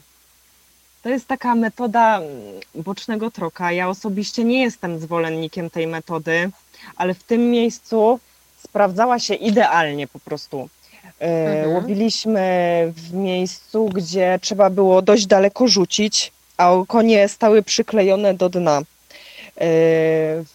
[1.03, 2.29] to jest taka metoda mm,
[2.75, 3.71] bocznego troka.
[3.71, 6.49] Ja osobiście nie jestem zwolennikiem tej metody,
[6.95, 8.19] ale w tym miejscu
[8.63, 10.69] sprawdzała się idealnie po prostu.
[11.21, 11.69] Y, Mhm.
[11.73, 12.43] Łowiliśmy
[12.95, 18.81] w miejscu, gdzie trzeba było dość daleko rzucić, a konie stały przyklejone do dna.
[19.61, 20.45] Y,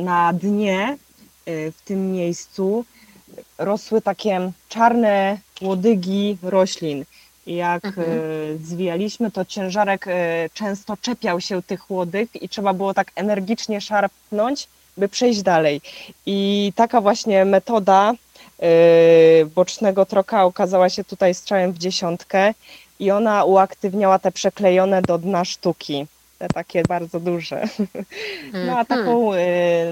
[0.00, 0.98] Na dnie
[1.48, 2.84] y, w tym miejscu
[3.58, 7.04] rosły takie czarne łodygi roślin.
[7.46, 8.08] Jak Mhm.
[8.10, 10.10] y, zwijaliśmy, to ciężarek y,
[10.54, 15.80] często czepiał się tych łodyg i trzeba było tak energicznie szarpnąć, by przejść dalej.
[16.26, 18.12] I taka właśnie metoda
[19.42, 22.54] y, bocznego troka okazała się tutaj strzałem w dziesiątkę
[23.00, 26.06] i ona uaktywniała te przeklejone do dna sztuki.
[26.38, 27.64] Te takie bardzo duże.
[28.66, 28.86] No a Mhm.
[28.86, 29.30] taką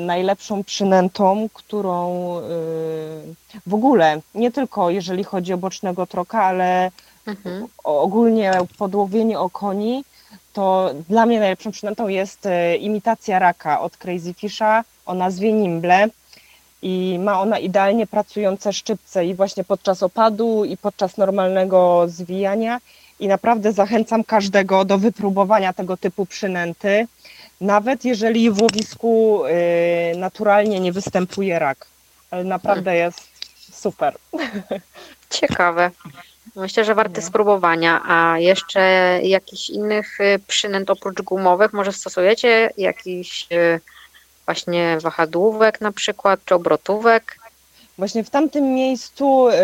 [0.01, 2.35] najlepszą przynętą, którą
[3.67, 6.91] w ogóle, nie tylko jeżeli chodzi o bocznego troka, ale
[7.29, 7.69] Mhm.
[7.85, 10.05] ogólnie podłowienie okoni,
[10.53, 16.09] to dla mnie najlepszą przynętą jest y, imitacja raka od Crazy Fisha o nazwie Nimble.
[16.83, 22.81] I ma ona idealnie pracujące szczypce i właśnie podczas opadu i podczas normalnego zwijania.
[23.21, 27.07] I naprawdę zachęcam każdego do wypróbowania tego typu przynęty,
[27.61, 31.87] nawet jeżeli w łowisku y, naturalnie nie występuje rak.
[32.31, 33.29] Ale naprawdę jest
[33.73, 34.17] super.
[35.31, 35.91] Ciekawe.
[36.57, 38.03] Myślę, że warte spróbowania.
[38.05, 38.81] A jeszcze
[39.23, 42.71] jakichś innych y, przynęt oprócz gumowych może stosujecie?
[42.77, 43.81] Jakiś y,
[44.47, 47.39] właśnie wahadłówek na przykład, czy obrotówek?
[47.99, 49.55] Właśnie w tamtym miejscu y,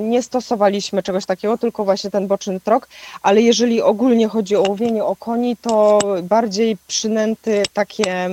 [0.00, 2.88] nie stosowaliśmy czegoś takiego, tylko właśnie ten boczny trok,
[3.22, 8.30] ale jeżeli ogólnie chodzi o łowienie okoni, to bardziej przynęty takie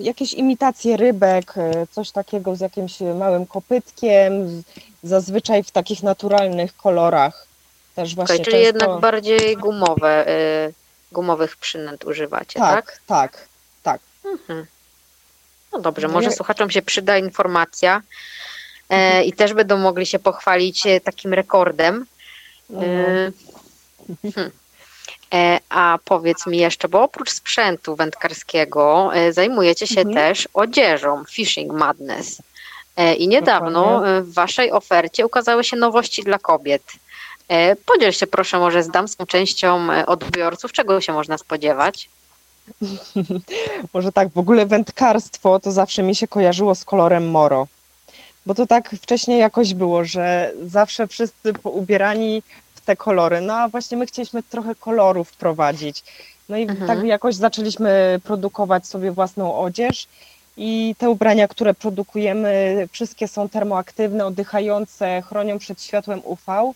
[0.00, 4.62] jakieś imitacje rybek, y, coś takiego z jakimś małym kopytkiem,
[5.02, 7.46] zazwyczaj w takich naturalnych kolorach.
[7.94, 8.66] Też właśnie Okej, czyli często...
[8.66, 10.74] jednak bardziej gumowe, y,
[11.12, 13.00] gumowych przynęt używacie, tak?
[13.06, 13.48] tak,
[13.82, 14.00] tak.
[14.24, 14.66] Mhm.
[15.72, 18.02] No dobrze, No może słuchaczom się przyda informacja
[18.88, 22.06] e, i też będą mogli się pochwalić e, takim rekordem.
[22.70, 22.84] No.
[22.84, 23.32] E,
[24.22, 24.50] hmm.
[25.34, 30.16] E, A powiedz mi jeszcze, bo oprócz sprzętu wędkarskiego e, zajmujecie się Mhm.
[30.16, 32.42] też odzieżą Fishing Madness.
[32.96, 34.20] E, I niedawno Dokładnie.
[34.22, 36.82] w Waszej ofercie ukazały się nowości dla kobiet.
[37.86, 42.08] Podziel się proszę może z damską częścią odbiorców, czego się można spodziewać?
[43.94, 47.66] Może tak, w ogóle wędkarstwo to zawsze mi się kojarzyło z kolorem moro.
[48.46, 52.42] Bo to tak wcześniej jakoś było, że zawsze wszyscy ubierani
[52.88, 53.40] te kolory.
[53.40, 56.04] No a właśnie my chcieliśmy trochę koloru wprowadzić.
[56.48, 56.86] No i Mhm.
[56.86, 60.06] tak jakoś zaczęliśmy produkować sobie własną odzież.
[60.56, 66.72] I te ubrania, które produkujemy, wszystkie są termoaktywne, oddychające, chronią przed światłem UV.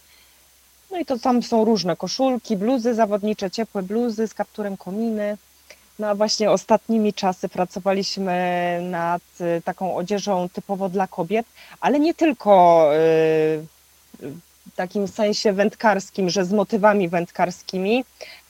[0.90, 5.37] No i to tam są różne koszulki, bluzy zawodnicze, ciepłe bluzy z kapturem kominy.
[5.98, 8.37] No a właśnie ostatnimi czasy pracowaliśmy
[8.90, 11.46] nad y, taką odzieżą typowo dla kobiet,
[11.81, 12.90] ale nie tylko
[14.22, 14.33] y,
[14.77, 18.05] takim sensie wędkarskim, że z motywami wędkarskimi,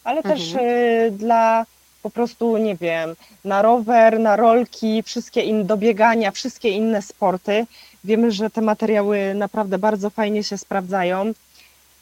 [0.05, 0.67] ale też Mhm.
[0.69, 1.67] y, dla
[2.03, 7.67] po prostu, nie wiem, na rower, na rolki, wszystkie inne, do biegania, wszystkie inne sporty.
[8.05, 11.33] Wiemy, że te materiały naprawdę bardzo fajnie się sprawdzają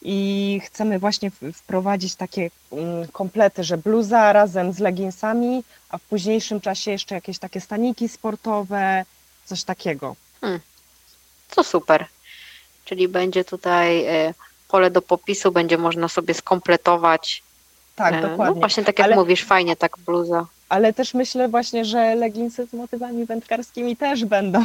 [0.03, 6.61] i chcemy właśnie wprowadzić takie mm, komplety, że bluza razem z leginsami, a w późniejszym
[6.61, 9.05] czasie jeszcze jakieś takie staniki sportowe,
[9.45, 10.17] coś takiego.
[11.55, 12.07] To super.
[12.91, 14.35] Czyli będzie tutaj e,
[14.69, 17.43] pole do popisu, będzie można sobie skompletować.
[17.97, 18.61] Tak, E, No dokładnie.
[18.61, 20.47] właśnie tak jak Ale- mówisz, fajnie tak bluza.
[20.69, 24.65] Ale też myślę właśnie, że leginsy z motywami wędkarskimi też będą.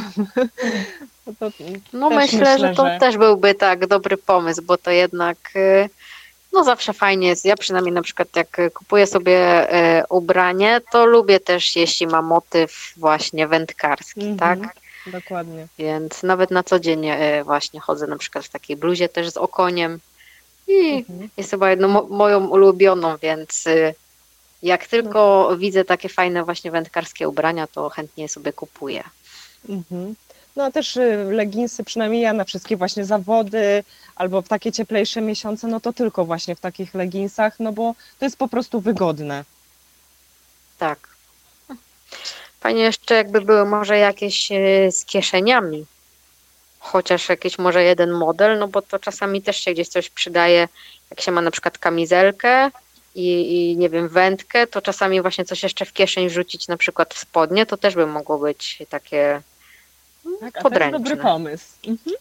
[1.26, 1.50] No to
[1.92, 5.88] No też myślę, że to też byłby tak dobry pomysł, bo to jednak e,
[6.52, 7.44] no zawsze fajnie jest.
[7.44, 9.66] Ja przynajmniej na przykład jak kupuję sobie
[10.08, 14.60] ubranie, to lubię też jeśli ma motyw właśnie wędkarski, Mhm.
[14.60, 14.76] tak?
[15.06, 15.66] Dokładnie.
[15.78, 19.36] Więc nawet na co dzień e, właśnie chodzę na przykład w takiej bluzie też z
[19.36, 20.00] okoniem
[20.68, 21.28] i Mhm.
[21.36, 23.94] jest chyba jedną mo- moją ulubioną, więc y,
[24.62, 29.04] jak tylko widzę takie fajne właśnie wędkarskie ubrania, to chętnie sobie kupuję.
[29.68, 30.14] Mhm.
[30.56, 33.84] No a też y, leginsy, przynajmniej ja na wszystkie właśnie zawody
[34.16, 38.24] albo w takie cieplejsze miesiące, no to tylko właśnie w takich leginsach, no bo to
[38.26, 39.44] jest po prostu wygodne.
[40.78, 41.08] Tak.
[42.60, 45.86] Fajnie jeszcze jakby były może jakieś y, z kieszeniami,
[46.78, 50.68] chociaż jakiś może jeden model, no bo to czasami też się gdzieś coś przydaje,
[51.10, 52.70] jak się ma na przykład kamizelkę
[53.14, 57.14] i, i nie wiem, wędkę, to czasami właśnie coś jeszcze w kieszeń wrzucić, na przykład
[57.14, 59.42] w spodnie, to też by mogło być takie
[60.40, 60.98] Tak, to podręczne.
[60.98, 61.66] jest dobry pomysł.
[61.86, 62.16] Mhm.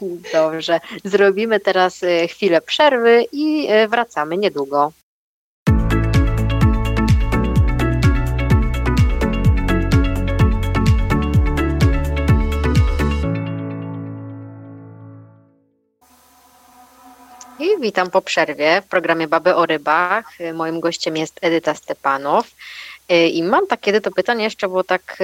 [0.32, 4.92] Dobrze, zrobimy teraz e, chwilę przerwy i e, wracamy niedługo.
[17.60, 20.24] I witam po przerwie w programie Baby o rybach.
[20.54, 22.46] Moim gościem jest Edyta Stepanow.
[23.08, 25.18] E, I mam takie to pytanie jeszcze, bo tak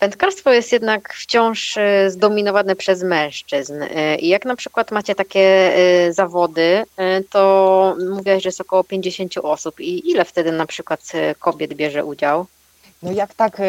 [0.00, 3.74] Wędkarstwo jest jednak wciąż e, zdominowane przez mężczyzn.
[4.18, 5.72] I jak na przykład macie takie
[6.10, 6.84] zawody,
[7.30, 9.80] to mówiłaś, że jest około 50 osób.
[9.80, 11.00] I ile wtedy na przykład
[11.38, 12.46] kobiet bierze udział?
[13.02, 13.64] No jak tak y,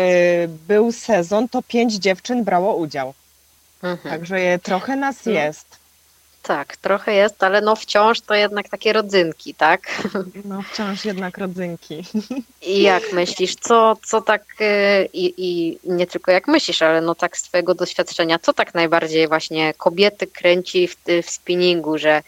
[0.67, 3.13] był sezon, to pięć dziewczyn brało udział.
[3.83, 4.15] Mhm.
[4.15, 5.31] Także je- trochę nas No.
[5.31, 5.80] jest.
[6.41, 9.81] Tak, trochę jest, ale no wciąż to jednak takie rodzynki, tak?
[10.45, 12.03] No wciąż jednak rodzynki.
[12.61, 17.15] I jak myślisz, co, co tak, e, i, i nie tylko jak myślisz, ale no
[17.15, 22.23] tak z twojego doświadczenia, co tak najbardziej właśnie kobiety kręci w, w spinningu, że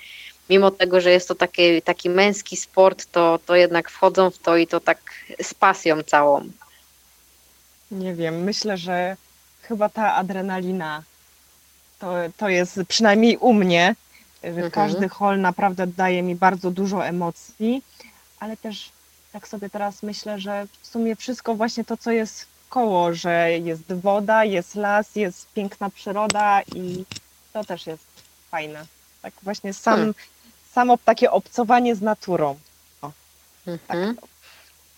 [0.49, 4.57] mimo tego, że jest to taki, taki męski sport, to, to jednak wchodzą w to
[4.57, 4.99] i to tak
[5.41, 6.49] z pasją całą.
[7.91, 9.17] Nie wiem, myślę, że
[9.61, 11.03] chyba ta adrenalina
[12.03, 13.95] to, to jest przynajmniej u mnie.
[14.43, 14.71] Mhm.
[14.71, 17.83] Każdy hol naprawdę daje mi bardzo dużo emocji,
[18.39, 18.91] ale też
[19.31, 23.93] tak sobie teraz myślę, że w sumie wszystko właśnie to, co jest koło, że jest
[23.93, 27.05] woda, jest las, jest piękna przyroda i
[27.53, 28.03] to też jest
[28.51, 28.85] fajne.
[29.21, 30.13] Tak właśnie sam, Hmm.
[30.71, 32.59] samo takie obcowanie z naturą.
[33.67, 34.17] Mhm.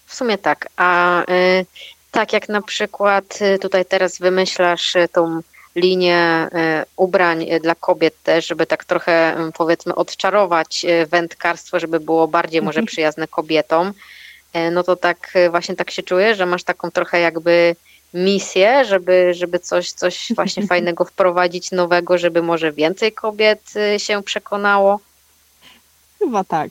[0.05, 0.69] W sumie tak.
[0.75, 1.65] A y,
[2.12, 5.41] tak jak na przykład y, tutaj teraz wymyślasz y, tą
[5.75, 11.79] linię y, ubrań y, dla kobiet też, żeby tak trochę y, powiedzmy odczarować y, wędkarstwo,
[11.79, 12.85] żeby było bardziej może Mhm.
[12.88, 13.93] przyjazne kobietom,
[14.71, 17.75] no to tak właśnie tak się czuję, że masz taką trochę jakby
[18.13, 24.99] misję, żeby, żeby coś, coś właśnie fajnego wprowadzić nowego, żeby może więcej kobiet się przekonało.
[26.19, 26.69] Chyba tak.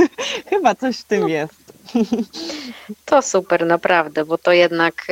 [0.50, 1.28] Chyba coś w tym No.
[1.28, 1.54] jest.
[3.04, 5.06] To super, naprawdę, bo to jednak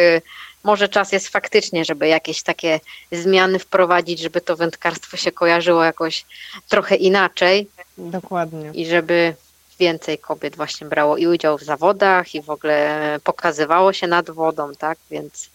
[0.64, 2.80] może czas jest faktycznie, żeby jakieś takie
[3.12, 6.24] zmiany wprowadzić, żeby to wędkarstwo się kojarzyło jakoś
[6.68, 7.68] trochę inaczej
[7.98, 8.70] Dokładnie.
[8.74, 9.34] i żeby
[9.78, 14.72] więcej kobiet właśnie brało i udział w zawodach i w ogóle pokazywało się nad wodą,
[14.78, 14.98] tak?
[15.10, 15.50] Więc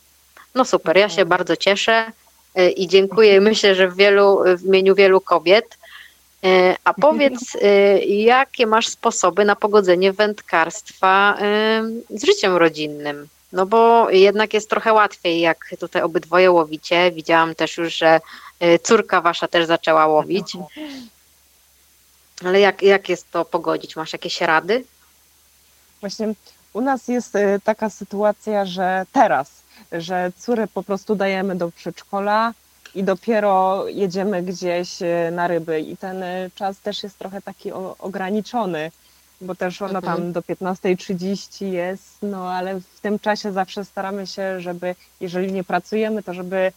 [0.56, 2.12] no super, ja się bardzo cieszę
[2.60, 3.42] y, i dziękuję.
[3.42, 5.78] Myślę, że w wielu, w imieniu wielu kobiet.
[6.46, 7.60] Y, A powiedz, y,
[8.06, 11.38] jakie masz sposoby na pogodzenie wędkarstwa
[12.10, 13.28] z życiem rodzinnym?
[13.56, 17.12] No bo jednak jest trochę łatwiej, jak tutaj obydwoje łowicie.
[17.12, 18.20] Widziałam też już, że
[18.64, 20.58] y, córka wasza też zaczęła łowić.
[22.46, 23.96] Ale jak, jak jest to pogodzić?
[23.96, 24.84] Masz jakieś rady?
[26.02, 26.34] Właśnie
[26.74, 29.52] u nas jest y, taka sytuacja, że teraz,
[29.92, 32.54] że córę po prostu dajemy do przedszkola
[32.96, 36.24] i dopiero jedziemy gdzieś y, na ryby i ten
[36.56, 38.92] czas też jest trochę taki ograniczony,
[39.42, 40.18] bo też ona Mhm.
[40.18, 45.64] tam do 15.30 jest, no ale w tym czasie zawsze staramy się, żeby jeżeli nie
[45.64, 46.72] pracujemy, to żeby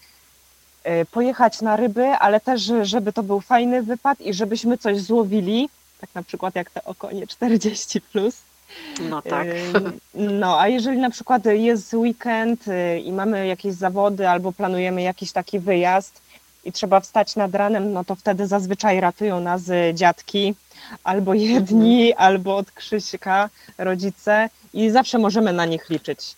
[0.86, 5.68] y, pojechać na ryby, ale też żeby to był fajny wypad i żebyśmy coś złowili,
[6.00, 8.36] tak na przykład jak te okonie 40 plus.
[9.00, 9.46] No tak.
[9.48, 9.92] Ym,
[10.40, 15.32] No, a jeżeli na przykład jest weekend y, i mamy jakieś zawody albo planujemy jakiś
[15.32, 16.20] taki wyjazd
[16.68, 20.54] i trzeba wstać nad ranem, no to wtedy zazwyczaj ratują nas y, dziadki,
[21.04, 26.34] albo jedni, albo od Krzyśka rodzice i zawsze możemy na nich liczyć.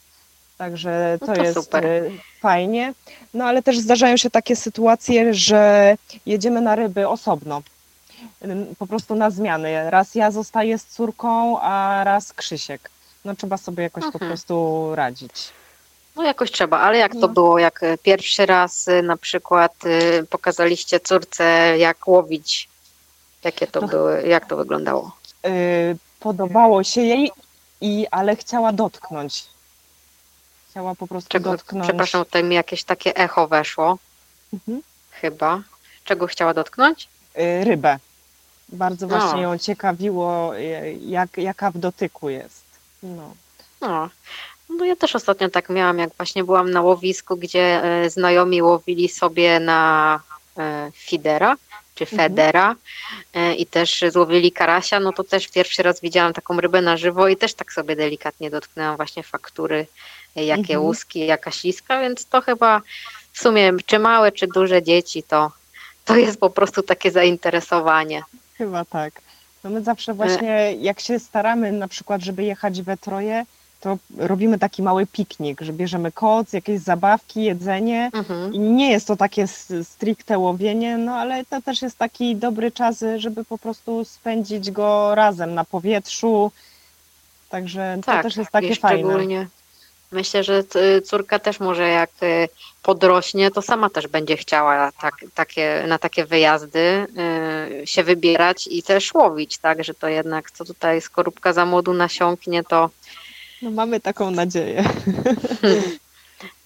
[0.58, 1.84] Także No to, to jest super.
[1.86, 2.94] y, fajnie.
[3.34, 7.62] No ale też zdarzają się takie sytuacje, że jedziemy na ryby osobno
[8.78, 9.90] po prostu na zmiany.
[9.90, 12.90] Raz ja zostaję z córką, a raz Krzysiek.
[13.24, 14.28] No trzeba sobie jakoś po Mhm.
[14.30, 15.32] prostu radzić.
[16.20, 17.28] No jakoś trzeba, ale jak to No.
[17.28, 21.44] było, jak e, pierwszy raz y, na przykład y, pokazaliście córce,
[21.78, 22.68] jak łowić?
[23.44, 25.16] Jakie to To- były, jak to wyglądało?
[26.20, 27.32] Podobało się jej,
[27.80, 29.44] i, ale chciała dotknąć.
[30.70, 31.84] Chciała po prostu Czego, dotknąć.
[31.88, 33.98] przepraszam, tutaj mi jakieś takie echo weszło,
[34.52, 34.82] Mhm.
[35.10, 35.62] chyba.
[36.04, 37.08] Czego chciała dotknąć?
[37.64, 37.98] Rybę.
[38.68, 39.18] Bardzo No.
[39.18, 40.52] właśnie ją ciekawiło,
[41.00, 42.62] jak, jaka w dotyku jest.
[43.02, 43.34] No.
[43.80, 44.08] No.
[44.78, 49.08] No ja też ostatnio tak miałam, jak właśnie byłam na łowisku, gdzie e, znajomi łowili
[49.08, 50.20] sobie na
[50.58, 51.56] e, fidera
[51.94, 52.18] czy Mhm.
[52.18, 52.74] federa
[53.34, 57.28] e, i też złowili karasia, no to też pierwszy raz widziałam taką rybę na żywo
[57.28, 59.86] i też tak sobie delikatnie dotknęłam właśnie faktury,
[60.36, 60.80] jakie Mhm.
[60.82, 62.80] łuski, jaka śliska, więc to chyba
[63.32, 65.52] w sumie czy małe, czy duże dzieci, to,
[66.04, 68.22] to jest po prostu takie zainteresowanie.
[68.58, 69.20] Chyba tak.
[69.64, 73.44] No my zawsze właśnie, jak się staramy na przykład, żeby jechać we troje,
[73.80, 78.54] to robimy taki mały piknik, że bierzemy koc, jakieś zabawki, jedzenie Mhm.
[78.54, 79.46] i nie jest to takie
[79.82, 85.14] stricte łowienie, no ale to też jest taki dobry czas, żeby po prostu spędzić go
[85.14, 86.52] razem na powietrzu.
[87.48, 88.98] Także to Tak, też jest i takie fajne.
[88.98, 89.46] szczególnie
[90.12, 90.62] myślę, że
[91.04, 92.48] córka też może jak y,
[92.82, 97.06] podrośnie, to sama też będzie chciała tak, takie, na takie wyjazdy
[97.82, 101.92] y, się wybierać i też łowić, tak, że to jednak co tutaj skorupka za młodu
[101.92, 102.90] nasiąknie, to
[103.62, 104.84] No mamy taką nadzieję.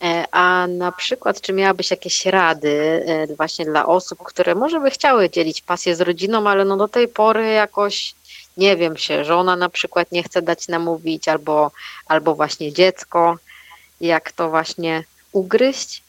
[0.03, 4.91] E, A na przykład, czy miałabyś jakieś rady e, właśnie dla osób, które może by
[4.91, 8.15] chciały dzielić pasję z rodziną, ale no do tej pory jakoś,
[8.57, 11.71] nie wiem, się żona na przykład nie chce dać namówić, albo,
[12.07, 13.37] albo właśnie dziecko,
[14.01, 16.03] jak to właśnie ugryźć?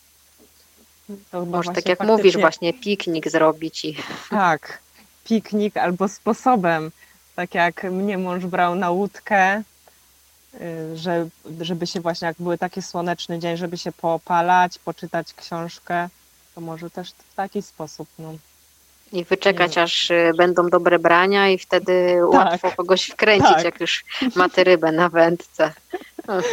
[1.32, 3.98] To Może tak jak faktycznie- mówisz, właśnie piknik zrobić i
[4.30, 4.80] Tak,
[5.24, 6.92] piknik albo sposobem,
[7.36, 9.64] tak jak mnie mąż brał na łódkę,
[10.96, 11.28] że,
[11.62, 16.10] żeby się właśnie, jak były taki słoneczny dzień, żeby się poopalać, poczytać książkę,
[16.56, 18.34] to może też w taki sposób, no.
[19.12, 23.66] i wyczekać, aż e, będą dobre brania i wtedy łatwo kogoś wkręcić, Tak.
[23.66, 25.74] jak już ma tę rybę na wędce.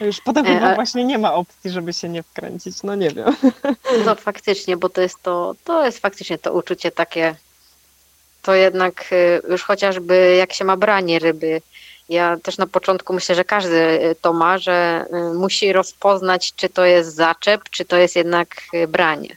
[0.00, 3.36] Już potem E, chyba właśnie nie ma opcji, żeby się nie wkręcić, no nie wiem.
[4.06, 7.34] No faktycznie, bo to jest to, to jest faktycznie to uczucie takie,
[8.42, 11.62] to jednak y, już chociażby jak się ma branie ryby.
[12.08, 16.68] Ja też na początku myślę, że każdy y, to ma, że y, musi rozpoznać, czy
[16.68, 19.36] to jest zaczep, czy to jest jednak y, branie.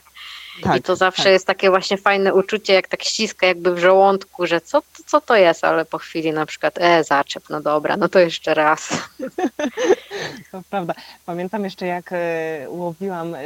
[0.62, 1.32] Tak, I to zawsze tak.
[1.32, 5.20] jest takie właśnie fajne uczucie, jak tak ściska jakby w żołądku, że co, to- co
[5.20, 8.88] to jest, ale po chwili na przykład, e, zaczep, no dobra, no to jeszcze raz.
[10.52, 10.94] To prawda.
[11.26, 13.40] Pamiętam jeszcze, jak e, łowiłam, e,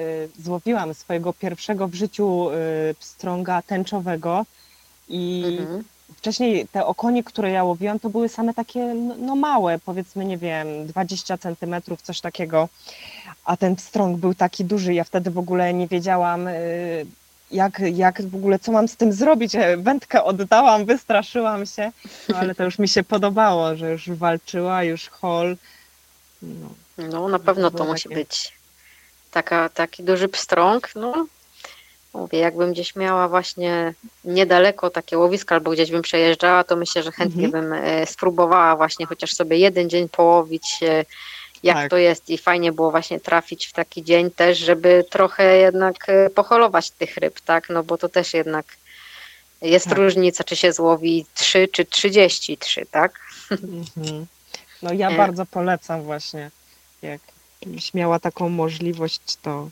[0.44, 2.54] złowiłam swojego pierwszego w życiu e,
[2.94, 4.44] pstrąga tęczowego
[5.08, 5.84] i Mhm.
[6.16, 10.38] Wcześniej te okonie, które ja łowiłam, to były same takie no, no małe, powiedzmy, nie
[10.38, 12.68] wiem, 20 centymetrów, coś takiego,
[13.44, 17.06] a ten pstrąg był taki duży, ja wtedy w ogóle nie wiedziałam, y,
[17.50, 19.52] jak, jak w ogóle, co mam z tym zrobić.
[19.76, 21.92] Wędkę oddałam, wystraszyłam się,
[22.28, 25.56] no ale to już mi się podobało, że już walczyła, już hol.
[26.42, 28.52] No, No na pewno to było musi takie- być
[29.30, 31.26] taka, taki duży pstrąg, no.
[32.16, 33.94] Mówię, jakbym gdzieś miała właśnie
[34.24, 39.06] niedaleko takie łowisko albo gdzieś bym przejeżdżała, to myślę, że chętnie bym e, spróbowała właśnie
[39.06, 41.04] chociaż sobie jeden dzień połowić, e,
[41.62, 41.90] jak Tak.
[41.90, 46.30] to jest i fajnie było właśnie trafić w taki dzień też, żeby trochę jednak e,
[46.30, 48.66] poholować tych ryb, tak, no bo to też jednak
[49.62, 49.98] jest Tak.
[49.98, 53.20] różnica, czy się złowi 3 czy 33, tak?
[53.50, 54.26] Mhm.
[54.82, 56.50] No ja bardzo polecam właśnie,
[57.02, 57.20] jak
[57.94, 59.68] miała taką możliwość, to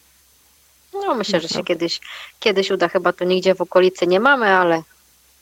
[0.94, 2.00] No myślę, że się kiedyś,
[2.40, 4.82] kiedyś uda, chyba to nigdzie w okolicy nie mamy, ale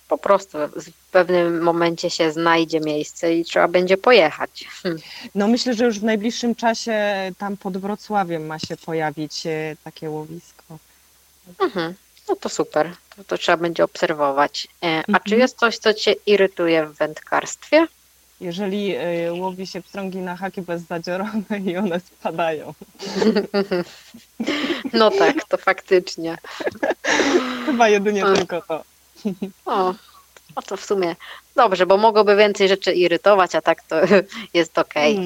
[0.09, 4.65] po prostu w pewnym momencie się znajdzie miejsce i trzeba będzie pojechać.
[4.83, 4.99] Hm.
[5.35, 6.93] No myślę, że już w najbliższym czasie
[7.39, 10.79] tam pod Wrocławiem ma się pojawić e, takie łowisko.
[11.61, 11.95] Mhm.
[12.29, 14.69] No to super, to, to trzeba będzie obserwować.
[14.83, 15.41] E, A czy Mhm.
[15.41, 17.87] jest coś, co Cię irytuje w wędkarstwie?
[18.43, 22.75] Jeżeli e, łowi się pstrągi na haki bezzadziorone i one spadają.
[24.93, 26.39] No tak, to faktycznie.
[27.67, 28.35] Chyba jedynie A.
[28.35, 28.83] tylko to.
[29.67, 29.95] O,
[30.57, 31.17] no to w sumie
[31.57, 33.97] dobrze, bo mogłoby więcej rzeczy irytować, a tak to
[34.55, 35.19] jest okej.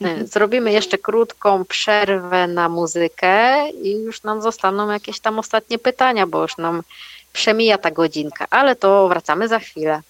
[0.00, 0.08] No.
[0.08, 6.26] E, Zrobimy jeszcze krótką przerwę na muzykę i już nam zostaną jakieś tam ostatnie pytania,
[6.26, 6.82] bo już nam
[7.32, 10.02] przemija ta godzinka, ale to wracamy za chwilę.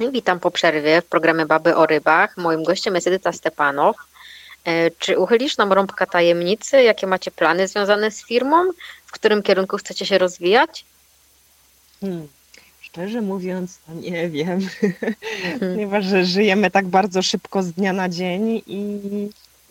[0.00, 2.36] Witam po przerwie w programie Baby o Rybach.
[2.36, 3.96] Moim gościem jest Edyta Stepanow.
[4.64, 6.82] E, Czy uchylisz nam rąbka tajemnicy?
[6.82, 8.64] Jakie macie plany związane z firmą?
[9.06, 10.84] W którym kierunku chcecie się rozwijać?
[12.00, 12.28] Hmm.
[12.80, 15.14] Szczerze mówiąc, to nie wiem, Mhm.
[15.60, 19.00] ponieważ żyjemy tak bardzo szybko z dnia na dzień i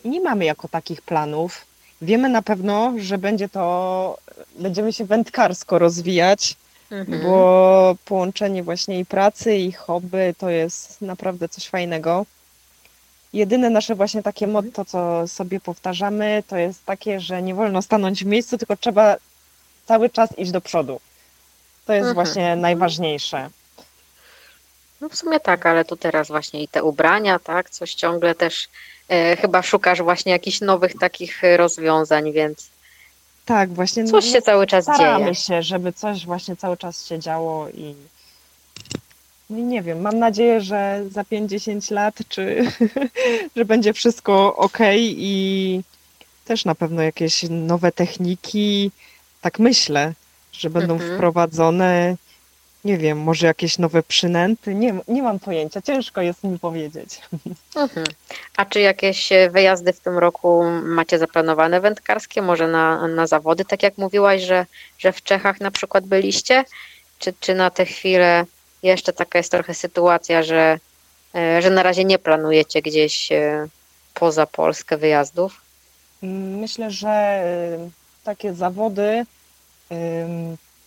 [0.04, 1.66] i nie mamy jako takich planów.
[2.02, 4.18] Wiemy na pewno, że będzie to,
[4.58, 6.56] będziemy się wędkarsko rozwijać,
[7.00, 7.22] Mhm.
[7.22, 12.26] bo połączenie właśnie i pracy, i hobby to jest naprawdę coś fajnego.
[13.32, 14.64] Jedyne nasze właśnie takie Mhm.
[14.64, 19.16] motto, co sobie powtarzamy, to jest takie, że nie wolno stanąć w miejscu, tylko trzeba
[19.86, 21.00] cały czas iść do przodu.
[21.86, 22.14] To jest Mhm.
[22.14, 23.50] właśnie najważniejsze.
[25.00, 27.70] No w sumie tak, ale to teraz właśnie i te ubrania, tak?
[27.70, 28.68] Coś ciągle też
[29.08, 32.66] e, chyba szukasz właśnie jakichś nowych takich rozwiązań, więc
[33.44, 34.04] Tak, właśnie.
[34.04, 35.34] coś no, się cały czas staramy dzieje.
[35.34, 37.94] się, żeby coś właśnie cały czas się działo i
[39.50, 42.64] no i nie wiem, mam nadzieję, że za 5-10 lat, czy
[43.56, 45.80] że będzie wszystko ok i
[46.44, 48.90] też na pewno jakieś nowe techniki,
[49.40, 50.12] tak myślę,
[50.52, 51.14] że będą Mhm.
[51.16, 52.16] wprowadzone,
[52.84, 57.20] nie wiem, może jakieś nowe przynęty, nie, nie mam pojęcia, ciężko jest mi powiedzieć.
[57.76, 58.06] Mhm.
[58.56, 62.42] A czy jakieś e, wyjazdy w tym roku macie zaplanowane wędkarskie?
[62.42, 64.66] Może na, na zawody, tak jak mówiłaś, że,
[64.98, 66.64] że w Czechach na przykład byliście?
[67.18, 68.44] Czy, czy na tę chwilę
[68.82, 70.78] jeszcze taka jest trochę sytuacja, że,
[71.34, 73.68] e, że na razie nie planujecie gdzieś e,
[74.14, 75.60] poza Polskę wyjazdów?
[76.62, 77.42] Myślę, że
[78.24, 79.26] takie zawody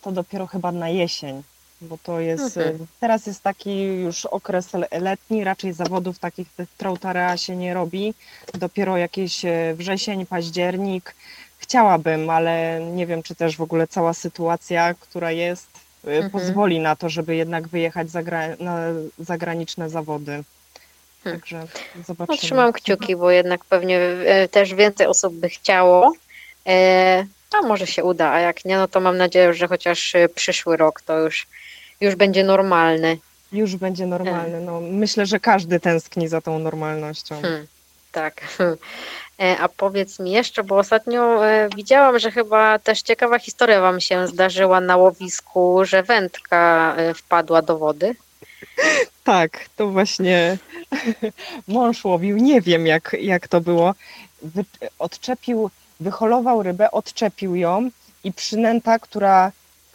[0.02, 1.42] to dopiero chyba na jesień,
[1.80, 2.86] bo to jest, y, Mhm.
[3.00, 8.14] teraz jest taki już okres le- letni, raczej zawodów takich tych trautarea się nie robi,
[8.54, 11.14] dopiero jakieś y, wrzesień, październik.
[11.58, 15.68] Chciałabym, ale nie wiem, czy też w ogóle cała sytuacja, która jest,
[16.04, 16.30] y, Mhm.
[16.30, 18.78] pozwoli na to, żeby jednak wyjechać za gra- na
[19.18, 20.42] zagraniczne zawody.
[21.24, 21.40] Hmm.
[21.40, 21.58] Także
[21.96, 22.38] No, zobaczymy.
[22.38, 24.00] trzymam kciuki, bo jednak pewnie
[24.50, 26.12] też więcej osób by chciało.
[26.66, 27.26] E,
[27.58, 31.00] a może się uda, a jak nie, no to mam nadzieję, że chociaż przyszły rok
[31.02, 31.46] to już,
[32.00, 33.18] już będzie normalny.
[33.52, 34.60] Już będzie normalny.
[34.60, 37.40] No, myślę, że każdy tęskni za tą normalnością.
[37.42, 37.66] Hmm,
[38.12, 38.40] tak.
[39.40, 44.00] E, A powiedz mi jeszcze, bo ostatnio e, widziałam, że chyba też ciekawa historia Wam
[44.00, 48.16] się zdarzyła na łowisku, że wędka e, wpadła do wody.
[49.24, 50.58] Tak, to właśnie
[51.68, 52.36] mąż łowił.
[52.36, 53.94] Nie wiem, jak, jak to było.
[54.42, 54.64] Wy,
[54.98, 55.70] odczepił,
[56.00, 57.90] wyholował rybę, odczepił ją
[58.24, 59.52] i przynęta, która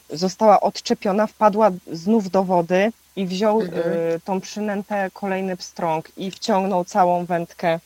[0.10, 2.92] została odczepiona, wpadła znów do wody.
[3.16, 3.92] i wziął Mhm.
[3.94, 7.80] y, tą przynętę kolejny pstrąg i wciągnął całą wędkę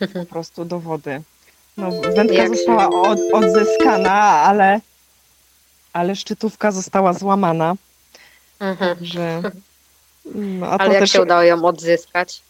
[0.00, 1.22] y, po prostu do wody.
[1.76, 4.80] No, wędka Jak została od, odzyskana, ale,
[5.92, 7.74] ale szczytówka została złamana.
[8.60, 8.96] Mhm.
[8.96, 9.42] Także,
[10.34, 12.42] no, to Ale jak też się udało ją odzyskać?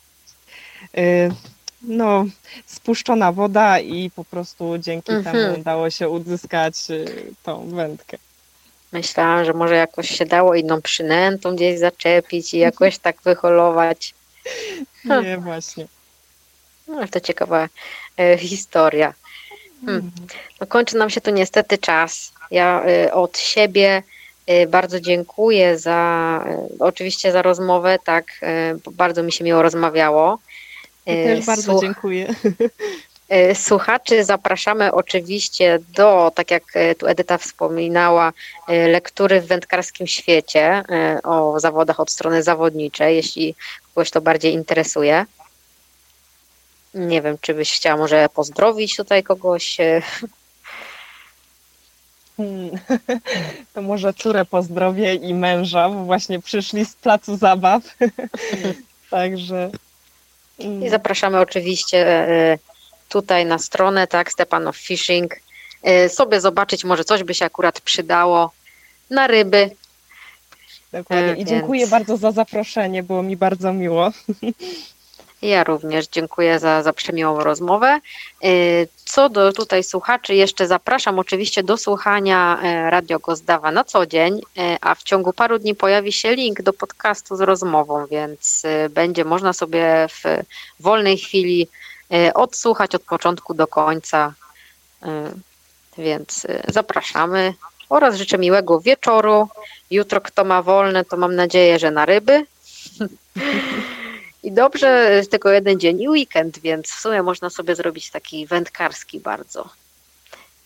[0.99, 1.31] y,
[1.83, 2.25] no,
[2.67, 5.37] spuszczona woda i po prostu dzięki Mhm.
[5.37, 8.19] temu udało się uzyskać y, tą wędkę.
[8.93, 14.15] Myślałam, że może jakoś się dało inną przynętą gdzieś zaczepić i jakoś tak wyholować.
[15.25, 15.87] Nie, właśnie.
[16.89, 17.69] No, to ciekawa
[18.19, 19.15] e, historia.
[19.87, 20.11] Hmm.
[20.61, 22.33] No, kończy nam się tu niestety czas.
[22.51, 24.03] Ja y, od siebie
[24.51, 28.41] y, bardzo dziękuję za, y, oczywiście za rozmowę, tak,
[28.85, 30.39] bo bardzo mi się miło rozmawiało.
[31.07, 32.35] Ja też bardzo słuch- dziękuję.
[33.33, 38.33] y, Słuchaczy zapraszamy oczywiście do, tak jak y, tu Edyta wspominała,
[38.69, 40.85] lektury w wędkarskim świecie
[41.25, 43.55] o zawodach od strony zawodniczej, jeśli
[43.95, 45.27] kogoś to bardziej interesuje.
[46.95, 49.77] Nie wiem, czy byś chciała może pozdrowić tutaj kogoś.
[52.37, 52.71] Hmm.
[53.75, 57.83] To może córę pozdrowię i męża, bo właśnie przyszli z placu zabaw.
[59.11, 59.71] Także.
[60.59, 62.59] Mm, I zapraszamy oczywiście e,
[63.09, 65.37] tutaj na stronę, tak, Stepanow Fishing.
[65.83, 68.51] E, Sobie zobaczyć, może coś by się akurat przydało
[69.11, 69.71] na ryby.
[70.93, 71.33] Dokładnie.
[71.33, 74.11] e, I dziękuję więc- bardzo za zaproszenie, było mi bardzo miło.
[75.43, 78.01] Ja również dziękuję za, za przemiłą rozmowę.
[78.45, 78.49] E,
[79.05, 84.41] Co do tutaj słuchaczy, jeszcze zapraszam oczywiście do słuchania e, Radio Gozdawa na co dzień,
[84.59, 89.25] e, a w ciągu paru dni pojawi się link do podcastu z rozmową, więc będzie
[89.25, 90.23] można sobie w
[90.81, 91.69] wolnej chwili
[92.35, 94.35] odsłuchać od początku do końca.
[95.99, 97.55] Więc zapraszamy
[97.89, 99.49] oraz życzę miłego wieczoru.
[99.91, 102.47] Jutro kto ma wolne, to mam nadzieję, że na ryby.
[104.43, 109.21] I dobrze, tylko jeden dzień i weekend, więc w sumie można sobie zrobić taki wędkarski
[109.21, 109.69] bardzo.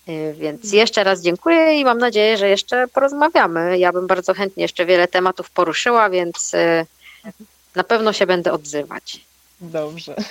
[0.07, 3.79] Yy, Więc jeszcze raz dziękuję i mam nadzieję, że jeszcze porozmawiamy.
[3.79, 7.33] Ja bym bardzo chętnie jeszcze wiele tematów poruszyła, więc yy,
[7.75, 9.21] na pewno się będę odzywać.
[9.61, 10.17] Dobrze.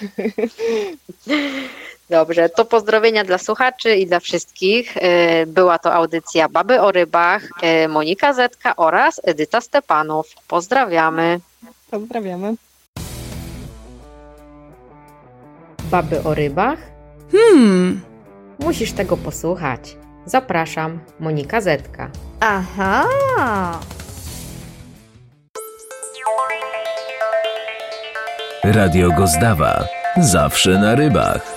[2.09, 4.95] Dobrze, to pozdrowienia dla słuchaczy i dla wszystkich.
[4.95, 7.43] Yy, Była to audycja Baby o rybach,
[7.89, 10.27] Monika Zetka oraz Edyta Stepanow.
[10.47, 11.39] Pozdrawiamy.
[11.91, 12.55] Pozdrawiamy.
[15.91, 16.79] Baby o rybach?
[17.31, 18.01] Hmm.
[18.59, 19.97] Musisz tego posłuchać.
[20.25, 22.09] Zapraszam, Monika Zetka.
[22.39, 23.05] Aha.
[28.63, 29.85] Radio Gozdawa.
[30.17, 31.54] Zawsze na rybach.